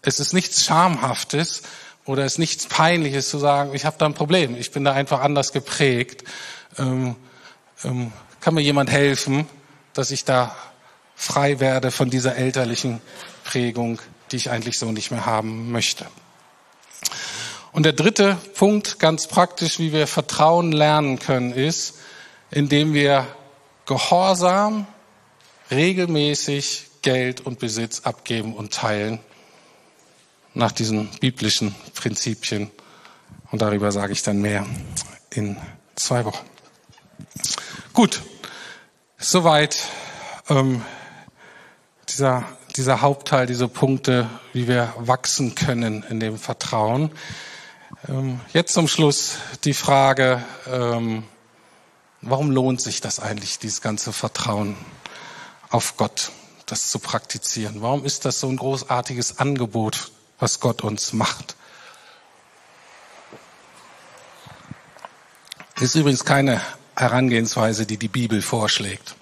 [0.00, 1.62] es ist nichts Schamhaftes
[2.04, 4.92] oder es ist nichts Peinliches zu sagen, ich habe da ein Problem, ich bin da
[4.92, 6.22] einfach anders geprägt.
[6.78, 7.16] Ähm,
[7.82, 9.48] ähm, kann mir jemand helfen,
[9.92, 10.54] dass ich da
[11.16, 13.00] frei werde von dieser elterlichen
[13.42, 13.98] Prägung,
[14.30, 16.06] die ich eigentlich so nicht mehr haben möchte.
[17.72, 21.94] Und der dritte Punkt, ganz praktisch, wie wir Vertrauen lernen können, ist,
[22.52, 23.26] indem wir
[23.84, 24.86] gehorsam
[25.70, 29.20] regelmäßig Geld und Besitz abgeben und teilen
[30.54, 32.70] nach diesen biblischen Prinzipien.
[33.50, 34.66] Und darüber sage ich dann mehr
[35.30, 35.56] in
[35.96, 36.44] zwei Wochen.
[37.92, 38.22] Gut,
[39.18, 39.88] soweit
[40.48, 40.82] ähm,
[42.08, 42.44] dieser,
[42.76, 47.10] dieser Hauptteil, diese Punkte, wie wir wachsen können in dem Vertrauen.
[48.08, 51.24] Ähm, jetzt zum Schluss die Frage, ähm,
[52.22, 54.76] warum lohnt sich das eigentlich, dieses ganze Vertrauen
[55.70, 56.30] auf Gott,
[56.66, 57.82] das zu praktizieren?
[57.82, 61.56] Warum ist das so ein großartiges Angebot, was Gott uns macht?
[65.80, 66.60] Ist übrigens keine
[66.94, 69.14] Herangehensweise, die die Bibel vorschlägt.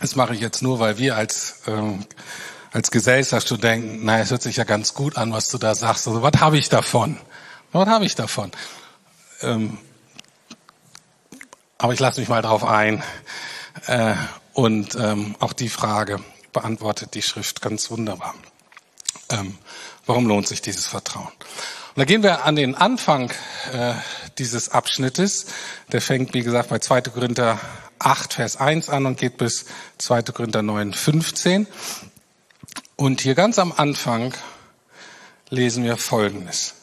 [0.00, 2.04] Das mache ich jetzt nur, weil wir als, ähm,
[2.72, 6.06] als Gesellschaftsstudenten, naja, es hört sich ja ganz gut an, was du da sagst.
[6.06, 7.18] Also, was habe ich davon?
[7.72, 8.52] Was habe ich davon?
[9.40, 9.78] Ähm,
[11.78, 13.02] aber ich lasse mich mal drauf ein.
[13.86, 14.14] Äh,
[14.56, 16.18] und ähm, auch die Frage
[16.54, 18.34] beantwortet die Schrift ganz wunderbar.
[19.28, 19.58] Ähm,
[20.06, 21.28] warum lohnt sich dieses Vertrauen?
[21.28, 23.30] Und da gehen wir an den Anfang
[23.74, 23.92] äh,
[24.38, 25.44] dieses Abschnittes.
[25.92, 27.02] Der fängt, wie gesagt, bei 2.
[27.02, 27.60] Korinther
[27.98, 29.66] 8, Vers 1 an und geht bis
[29.98, 30.22] 2.
[30.22, 31.66] Korinther 9, 15.
[32.96, 34.32] Und hier ganz am Anfang
[35.50, 36.76] lesen wir Folgendes.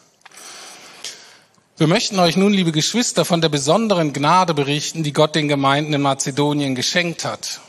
[1.75, 5.91] Wir möchten euch nun, liebe Geschwister, von der besonderen Gnade berichten, die Gott den Gemeinden
[5.95, 7.61] in Mazedonien geschenkt hat.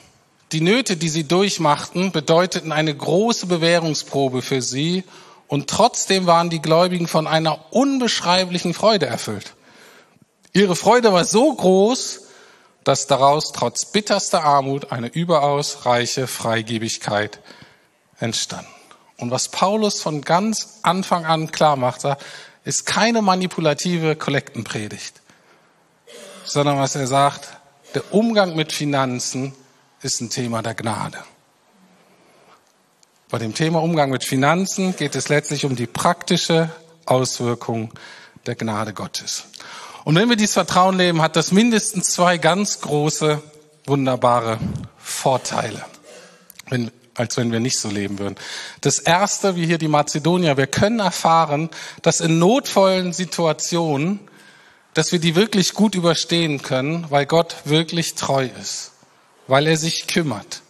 [0.55, 5.03] Die Nöte, die sie durchmachten, bedeuteten eine große Bewährungsprobe für sie
[5.49, 9.55] und trotzdem waren die Gläubigen von einer unbeschreiblichen Freude erfüllt.
[10.53, 12.21] Ihre Freude war so groß,
[12.85, 17.41] dass daraus trotz bitterster Armut eine überaus reiche Freigebigkeit
[18.21, 18.69] entstand.
[19.17, 22.03] Und was Paulus von ganz Anfang an klar macht,
[22.65, 25.21] ist keine manipulative Kollektenpredigt,
[26.45, 27.49] sondern was er sagt,
[27.97, 29.53] der Umgang mit Finanzen
[30.05, 31.17] ist ein Thema der Gnade.
[33.31, 36.71] Bei dem Thema Umgang mit Finanzen geht es letztlich um die praktische
[37.07, 37.91] Auswirkung
[38.45, 39.45] der Gnade Gottes.
[40.05, 43.43] Und wenn wir dieses Vertrauen leben, hat das mindestens zwei ganz große,
[43.87, 44.59] wunderbare
[44.99, 45.83] Vorteile,
[46.69, 48.37] wenn, als wenn wir nicht so leben würden.
[48.83, 51.71] Das erste, wie hier die Mazedonier, wir können erfahren,
[52.03, 54.21] dass in notvollen Situationen,
[54.93, 58.93] dass wir die wirklich gut überstehen können, weil Gott wirklich treu ist,
[59.47, 60.63] weil er sich kümmert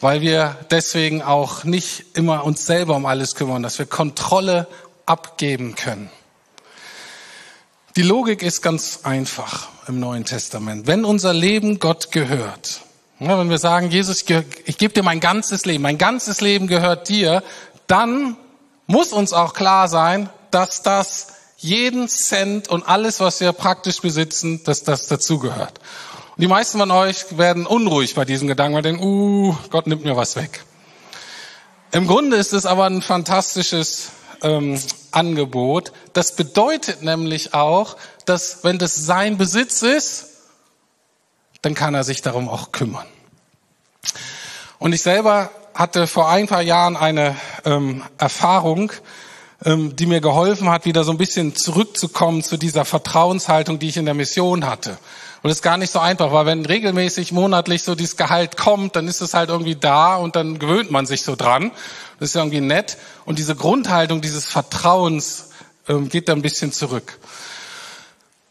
[0.00, 4.66] weil wir deswegen auch nicht immer uns selber um alles kümmern, dass wir Kontrolle
[5.06, 6.10] abgeben können.
[7.96, 10.86] Die Logik ist ganz einfach im Neuen Testament.
[10.86, 12.82] Wenn unser Leben Gott gehört,
[13.18, 14.24] wenn wir sagen, Jesus,
[14.66, 17.42] ich gebe dir mein ganzes Leben, mein ganzes Leben gehört dir,
[17.86, 18.36] dann
[18.86, 24.62] muss uns auch klar sein, dass das jeden Cent und alles, was wir praktisch besitzen,
[24.64, 25.80] dass das dazugehört.
[26.36, 30.04] Und die meisten von euch werden unruhig bei diesem Gedanken, weil denken, uh, Gott nimmt
[30.04, 30.64] mir was weg.
[31.92, 34.10] Im Grunde ist es aber ein fantastisches
[34.42, 34.78] ähm,
[35.12, 35.92] Angebot.
[36.12, 37.96] Das bedeutet nämlich auch,
[38.26, 40.26] dass wenn das sein Besitz ist,
[41.62, 43.06] dann kann er sich darum auch kümmern.
[44.78, 48.92] Und ich selber hatte vor ein paar Jahren eine ähm, Erfahrung,
[49.64, 53.96] ähm, die mir geholfen hat, wieder so ein bisschen zurückzukommen zu dieser Vertrauenshaltung, die ich
[53.96, 54.98] in der Mission hatte.
[55.46, 58.96] Und es ist gar nicht so einfach, weil wenn regelmäßig monatlich so dieses Gehalt kommt,
[58.96, 61.70] dann ist es halt irgendwie da und dann gewöhnt man sich so dran.
[62.18, 62.96] Das ist ja irgendwie nett.
[63.26, 65.50] Und diese Grundhaltung dieses Vertrauens
[65.88, 67.20] ähm, geht da ein bisschen zurück.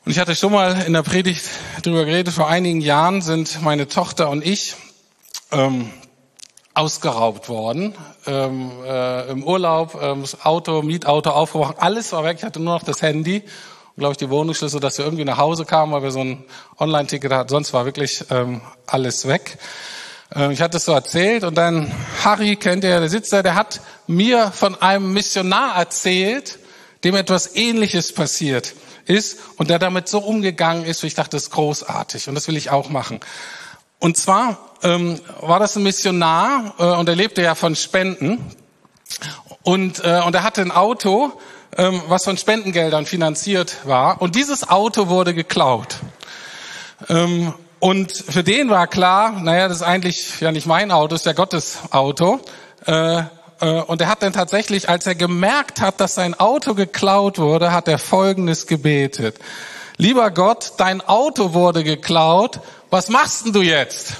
[0.05, 1.43] Und ich hatte schon mal in der Predigt
[1.83, 4.77] darüber geredet, vor einigen Jahren sind meine Tochter und ich
[5.51, 5.89] ähm,
[6.75, 7.93] ausgeraubt worden.
[8.25, 12.75] Ähm, äh, Im Urlaub, ähm, das Auto, Mietauto aufgebrochen, alles war weg, ich hatte nur
[12.75, 13.43] noch das Handy
[13.97, 16.43] glaube ich, die Wohnungsschlüssel, dass wir irgendwie nach Hause kamen, weil wir so ein
[16.79, 17.49] Online-Ticket hatten.
[17.49, 19.57] Sonst war wirklich ähm, alles weg.
[20.35, 21.91] Ähm, ich hatte es so erzählt und dann
[22.23, 26.59] Harry, kennt ihr, der sitzt da, der hat mir von einem Missionar erzählt,
[27.03, 28.73] dem etwas Ähnliches passiert
[29.05, 32.47] ist und der damit so umgegangen ist, wie ich dachte, das ist großartig und das
[32.47, 33.19] will ich auch machen.
[33.99, 38.43] Und zwar ähm, war das ein Missionar äh, und er lebte ja von Spenden
[39.63, 41.31] und, äh, und er hatte ein Auto
[41.77, 44.21] ähm, was von Spendengeldern finanziert war.
[44.21, 45.97] Und dieses Auto wurde geklaut.
[47.09, 51.21] Ähm, und für den war klar, naja, das ist eigentlich ja nicht mein Auto, das
[51.21, 52.39] ist ja Gottes Auto.
[52.85, 53.23] Äh,
[53.61, 57.71] äh, und er hat dann tatsächlich, als er gemerkt hat, dass sein Auto geklaut wurde,
[57.71, 59.37] hat er Folgendes gebetet.
[59.97, 62.59] Lieber Gott, dein Auto wurde geklaut,
[62.89, 64.13] was machst denn du jetzt?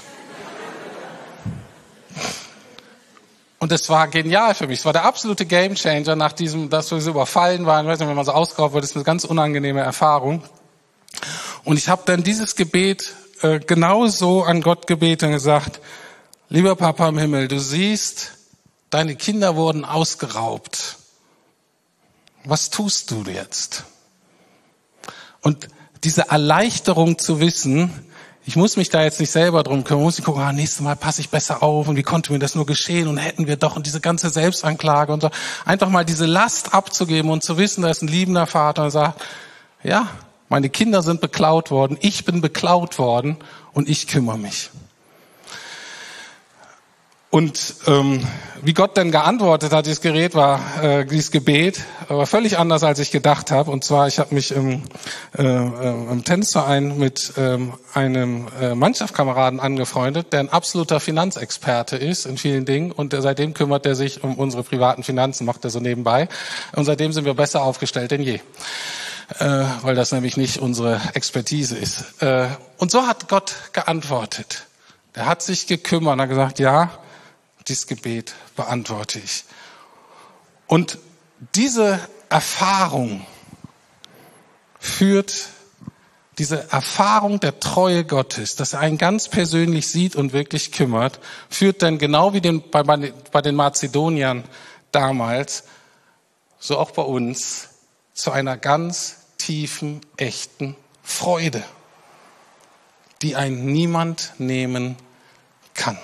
[3.66, 4.78] Und das war genial für mich.
[4.78, 7.84] Es war der absolute Gamechanger nach diesem, dass wir so überfallen waren.
[7.84, 10.44] Ich weiß nicht, wenn man so ausgeraubt wird, ist eine ganz unangenehme Erfahrung.
[11.64, 15.80] Und ich habe dann dieses Gebet äh, genauso an Gott gebeten und gesagt,
[16.48, 18.34] lieber Papa im Himmel, du siehst,
[18.90, 20.98] deine Kinder wurden ausgeraubt.
[22.44, 23.82] Was tust du jetzt?
[25.40, 25.66] Und
[26.04, 28.05] diese Erleichterung zu wissen,
[28.46, 30.94] ich muss mich da jetzt nicht selber drum kümmern, muss ich gucken, ah, nächstes Mal
[30.94, 33.74] passe ich besser auf und wie konnte mir das nur geschehen und hätten wir doch
[33.74, 35.30] und diese ganze Selbstanklage und so.
[35.64, 39.20] Einfach mal diese Last abzugeben und zu wissen, da ist ein liebender Vater und sagt,
[39.82, 40.08] ja,
[40.48, 43.36] meine Kinder sind beklaut worden, ich bin beklaut worden
[43.72, 44.70] und ich kümmere mich.
[47.28, 48.24] Und ähm,
[48.62, 53.00] wie Gott denn geantwortet hat, dieses Gerät war, äh, dieses Gebet, war völlig anders, als
[53.00, 53.70] ich gedacht habe.
[53.70, 54.84] Und zwar, ich habe mich im,
[55.36, 62.26] äh, äh, im Tennisverein mit ähm, einem äh, Mannschaftskameraden angefreundet, der ein absoluter Finanzexperte ist
[62.26, 62.92] in vielen Dingen.
[62.92, 66.28] Und der, seitdem kümmert er sich um unsere privaten Finanzen, macht er so nebenbei.
[66.76, 68.40] Und seitdem sind wir besser aufgestellt denn je.
[69.40, 72.22] Äh, weil das nämlich nicht unsere Expertise ist.
[72.22, 72.46] Äh,
[72.78, 74.66] und so hat Gott geantwortet.
[75.12, 76.90] Er hat sich gekümmert und hat gesagt, ja,
[77.68, 79.44] dieses Gebet beantworte ich.
[80.66, 80.98] Und
[81.54, 83.26] diese Erfahrung
[84.78, 85.48] führt,
[86.38, 91.82] diese Erfahrung der Treue Gottes, dass er einen ganz persönlich sieht und wirklich kümmert, führt
[91.82, 94.44] dann genau wie den, bei, bei den Mazedoniern
[94.92, 95.64] damals,
[96.58, 97.68] so auch bei uns,
[98.12, 101.62] zu einer ganz tiefen, echten Freude,
[103.22, 104.96] die ein niemand nehmen
[105.74, 105.98] kann.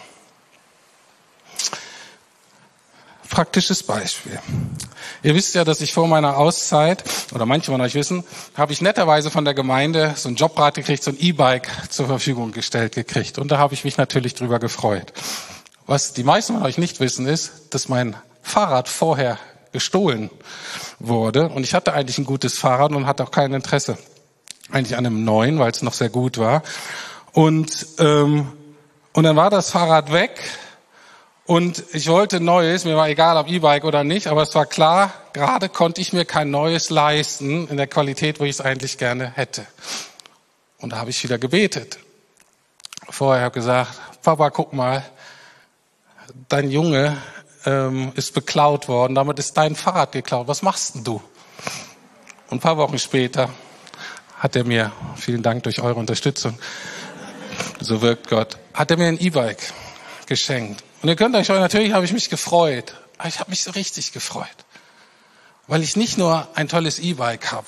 [3.33, 4.39] Praktisches Beispiel.
[5.22, 7.03] Ihr wisst ja, dass ich vor meiner Auszeit,
[7.35, 8.24] oder manche von euch wissen,
[8.55, 12.53] habe ich netterweise von der Gemeinde so ein Jobrad gekriegt, so ein E-Bike zur Verfügung
[12.53, 13.39] gestellt gekriegt.
[13.39, 15.14] Und da habe ich mich natürlich drüber gefreut.
[15.87, 19.39] Was die meisten von euch nicht wissen, ist, dass mein Fahrrad vorher
[19.72, 20.30] gestohlen
[20.99, 21.49] wurde.
[21.49, 23.97] Und ich hatte eigentlich ein gutes Fahrrad und hatte auch kein Interesse
[24.70, 26.62] eigentlich an einem neuen, weil es noch sehr gut war.
[27.33, 28.53] Und, ähm,
[29.14, 30.39] und dann war das Fahrrad weg
[31.53, 35.13] und ich wollte Neues, mir war egal, ob E-Bike oder nicht, aber es war klar,
[35.35, 39.31] gerade konnte ich mir kein Neues leisten in der Qualität, wo ich es eigentlich gerne
[39.33, 39.67] hätte.
[40.79, 41.99] Und da habe ich wieder gebetet.
[43.07, 45.05] Vorher habe gesagt, Papa, guck mal,
[46.49, 47.19] dein Junge
[47.67, 50.49] ähm, ist beklaut worden, damit ist dein Fahrrad geklaut.
[50.49, 51.21] Was machst denn du?
[52.49, 53.51] Und ein paar Wochen später
[54.39, 56.59] hat er mir, vielen Dank durch eure Unterstützung,
[57.79, 59.71] so wirkt Gott, hat er mir ein E-Bike
[60.25, 60.83] geschenkt.
[61.03, 62.95] Und ihr könnt euch schon, natürlich habe ich mich gefreut.
[63.19, 64.47] Aber ich habe mich so richtig gefreut.
[65.67, 67.67] Weil ich nicht nur ein tolles E-Bike habe,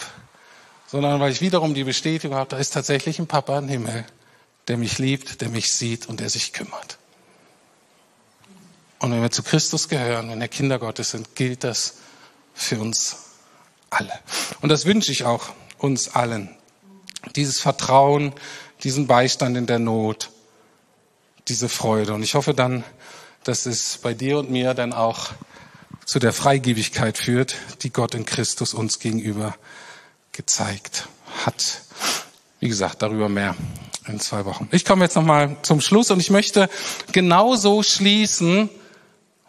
[0.86, 4.04] sondern weil ich wiederum die Bestätigung habe, da ist tatsächlich ein Papa im Himmel,
[4.68, 6.98] der mich liebt, der mich sieht und der sich kümmert.
[9.00, 11.94] Und wenn wir zu Christus gehören, wenn wir Kinder Gottes sind, gilt das
[12.54, 13.16] für uns
[13.90, 14.12] alle.
[14.60, 16.56] Und das wünsche ich auch uns allen.
[17.36, 18.32] Dieses Vertrauen,
[18.82, 20.30] diesen Beistand in der Not,
[21.48, 22.14] diese Freude.
[22.14, 22.84] Und ich hoffe dann,
[23.44, 25.30] dass es bei dir und mir dann auch
[26.04, 29.54] zu der Freigebigkeit führt, die Gott in Christus uns gegenüber
[30.32, 31.08] gezeigt
[31.44, 31.82] hat.
[32.60, 33.54] Wie gesagt, darüber mehr
[34.06, 34.68] in zwei Wochen.
[34.72, 36.68] Ich komme jetzt nochmal zum Schluss und ich möchte
[37.12, 38.68] genauso schließen,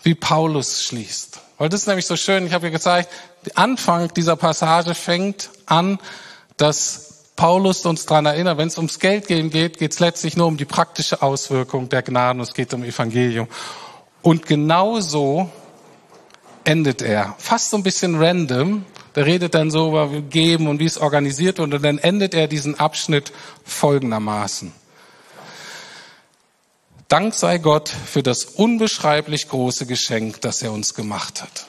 [0.04, 1.40] wie Paulus schließt.
[1.58, 3.10] Weil das ist nämlich so schön, ich habe ja gezeigt,
[3.46, 6.00] der Anfang dieser Passage fängt an,
[6.58, 10.48] dass Paulus uns daran erinnert, wenn es ums Geld gehen geht, geht es letztlich nur
[10.48, 13.48] um die praktische Auswirkung der Gnaden es geht um Evangelium.
[14.26, 15.52] Und genauso
[16.64, 17.36] endet er.
[17.38, 18.84] Fast so ein bisschen random.
[19.14, 22.48] Der redet dann so über Geben und wie es organisiert wird und dann endet er
[22.48, 23.32] diesen Abschnitt
[23.66, 24.72] folgendermaßen.
[27.08, 31.68] Dank sei Gott für das unbeschreiblich große Geschenk, das er uns gemacht hat.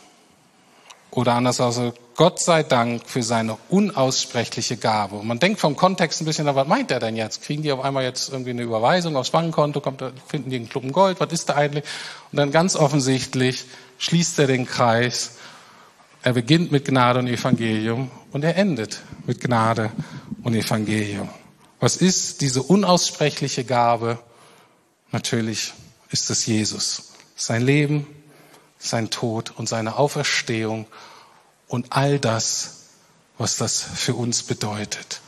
[1.16, 5.16] Oder anders also, Gott sei Dank für seine unaussprechliche Gabe.
[5.16, 7.40] Und man denkt vom Kontext ein bisschen, was meint er denn jetzt?
[7.40, 10.92] Kriegen die auf einmal jetzt irgendwie eine Überweisung aufs Bankkonto, kommt, finden die einen Klumpen
[10.92, 11.84] Gold, was ist da eigentlich?
[12.32, 13.64] Und dann ganz offensichtlich
[13.96, 15.36] schließt er den Kreis.
[16.22, 19.92] Er beginnt mit Gnade und Evangelium und er endet mit Gnade
[20.42, 21.30] und Evangelium.
[21.80, 24.18] Was ist diese unaussprechliche Gabe?
[25.12, 25.72] Natürlich
[26.10, 27.14] ist es Jesus.
[27.36, 28.06] Sein Leben,
[28.78, 30.86] sein Tod und seine Auferstehung
[31.68, 32.84] und all das,
[33.38, 35.20] was das für uns bedeutet.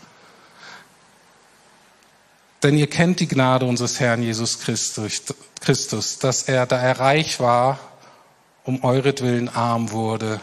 [2.62, 7.78] Denn ihr kennt die Gnade unseres Herrn Jesus Christus, dass er, da er reich war,
[8.64, 10.40] um euretwillen arm wurde,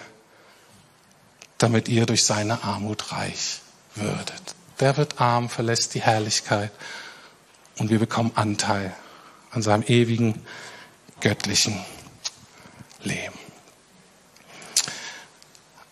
[1.58, 3.62] damit ihr durch seine Armut reich
[3.95, 4.56] würdet.
[4.80, 6.72] Der wird arm, verlässt die Herrlichkeit
[7.78, 8.93] und wir bekommen Anteil
[9.51, 10.45] an seinem ewigen,
[11.22, 11.84] göttlichen
[13.03, 13.38] Leben.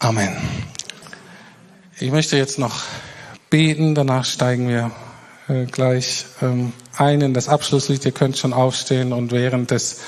[0.04, 0.36] Amen.
[1.98, 2.82] Ich möchte jetzt noch
[3.50, 4.92] beten, danach steigen wir
[5.48, 8.04] äh, gleich ähm, ein in das Abschlusslied.
[8.04, 10.02] Ihr könnt schon aufstehen und während des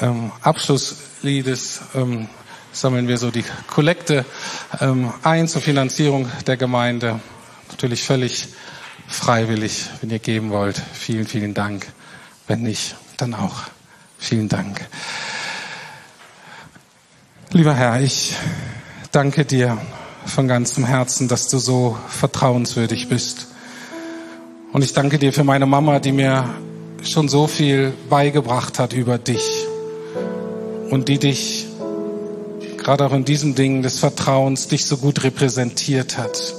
[0.00, 2.28] ähm, Abschlussliedes ähm,
[2.70, 4.24] sammeln wir so die Kollekte
[5.24, 7.18] ein zur Finanzierung der Gemeinde.
[7.70, 8.46] Natürlich völlig
[9.08, 10.80] freiwillig, wenn ihr geben wollt.
[10.92, 11.88] Vielen, vielen Dank.
[12.46, 13.62] Wenn nicht, dann auch
[14.18, 14.86] vielen Dank.
[17.50, 18.36] Lieber Herr, ich
[19.16, 19.78] danke dir
[20.26, 23.46] von ganzem Herzen, dass du so vertrauenswürdig bist.
[24.74, 26.50] Und ich danke dir für meine Mama, die mir
[27.02, 29.64] schon so viel beigebracht hat über dich.
[30.90, 31.66] und die dich
[32.76, 36.54] gerade auch in diesem Ding des Vertrauens dich so gut repräsentiert hat.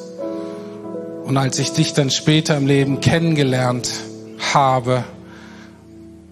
[1.25, 3.89] Und als ich dich dann später im Leben kennengelernt
[4.53, 5.03] habe,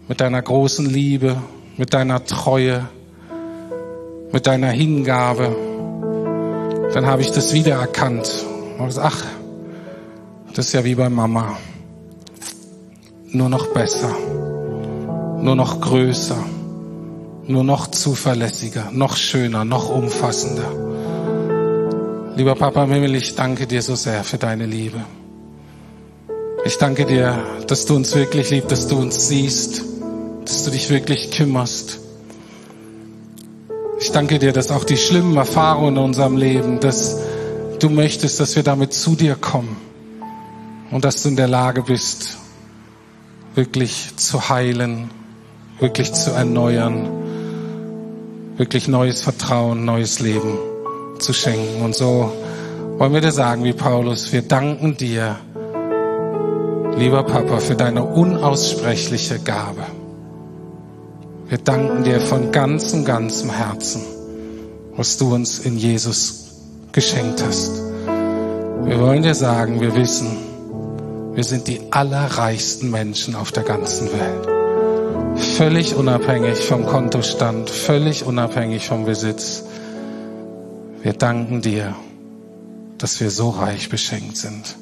[0.07, 1.37] mit deiner großen Liebe,
[1.77, 2.89] mit deiner Treue,
[4.31, 5.55] mit deiner Hingabe,
[6.95, 8.45] dann habe ich das wiedererkannt.
[9.01, 9.23] Ach,
[10.53, 11.57] das ist ja wie bei Mama.
[13.31, 14.15] Nur noch besser,
[15.41, 16.41] nur noch größer,
[17.47, 20.71] nur noch zuverlässiger, noch schöner, noch umfassender.
[22.37, 25.01] Lieber Papa im Himmel, ich danke dir so sehr für deine Liebe.
[26.63, 29.83] Ich danke dir, dass du uns wirklich liebst, dass du uns siehst,
[30.45, 32.04] dass du dich wirklich kümmerst.
[34.15, 37.19] Ich danke dir, dass auch die schlimmen Erfahrungen in unserem Leben, dass
[37.79, 39.75] du möchtest, dass wir damit zu dir kommen
[40.89, 42.37] und dass du in der Lage bist,
[43.55, 45.11] wirklich zu heilen,
[45.81, 47.09] wirklich zu erneuern,
[48.55, 50.59] wirklich neues Vertrauen, neues Leben
[51.19, 51.83] zu schenken.
[51.83, 52.31] Und so
[52.97, 55.35] wollen wir dir sagen, wie Paulus, wir danken dir,
[56.97, 59.83] lieber Papa, für deine unaussprechliche Gabe.
[61.47, 64.01] Wir danken dir von ganzem, ganzem Herzen,
[64.95, 66.45] was du uns in Jesus
[66.91, 67.71] geschenkt hast.
[68.85, 70.27] Wir wollen dir sagen, wir wissen,
[71.35, 75.39] wir sind die allerreichsten Menschen auf der ganzen Welt.
[75.57, 79.63] Völlig unabhängig vom Kontostand, völlig unabhängig vom Besitz.
[81.03, 81.95] Wir danken dir,
[82.97, 84.77] dass wir so reich beschenkt sind.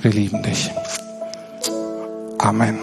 [0.00, 0.70] Wir lieben dich.
[2.38, 2.78] Amen.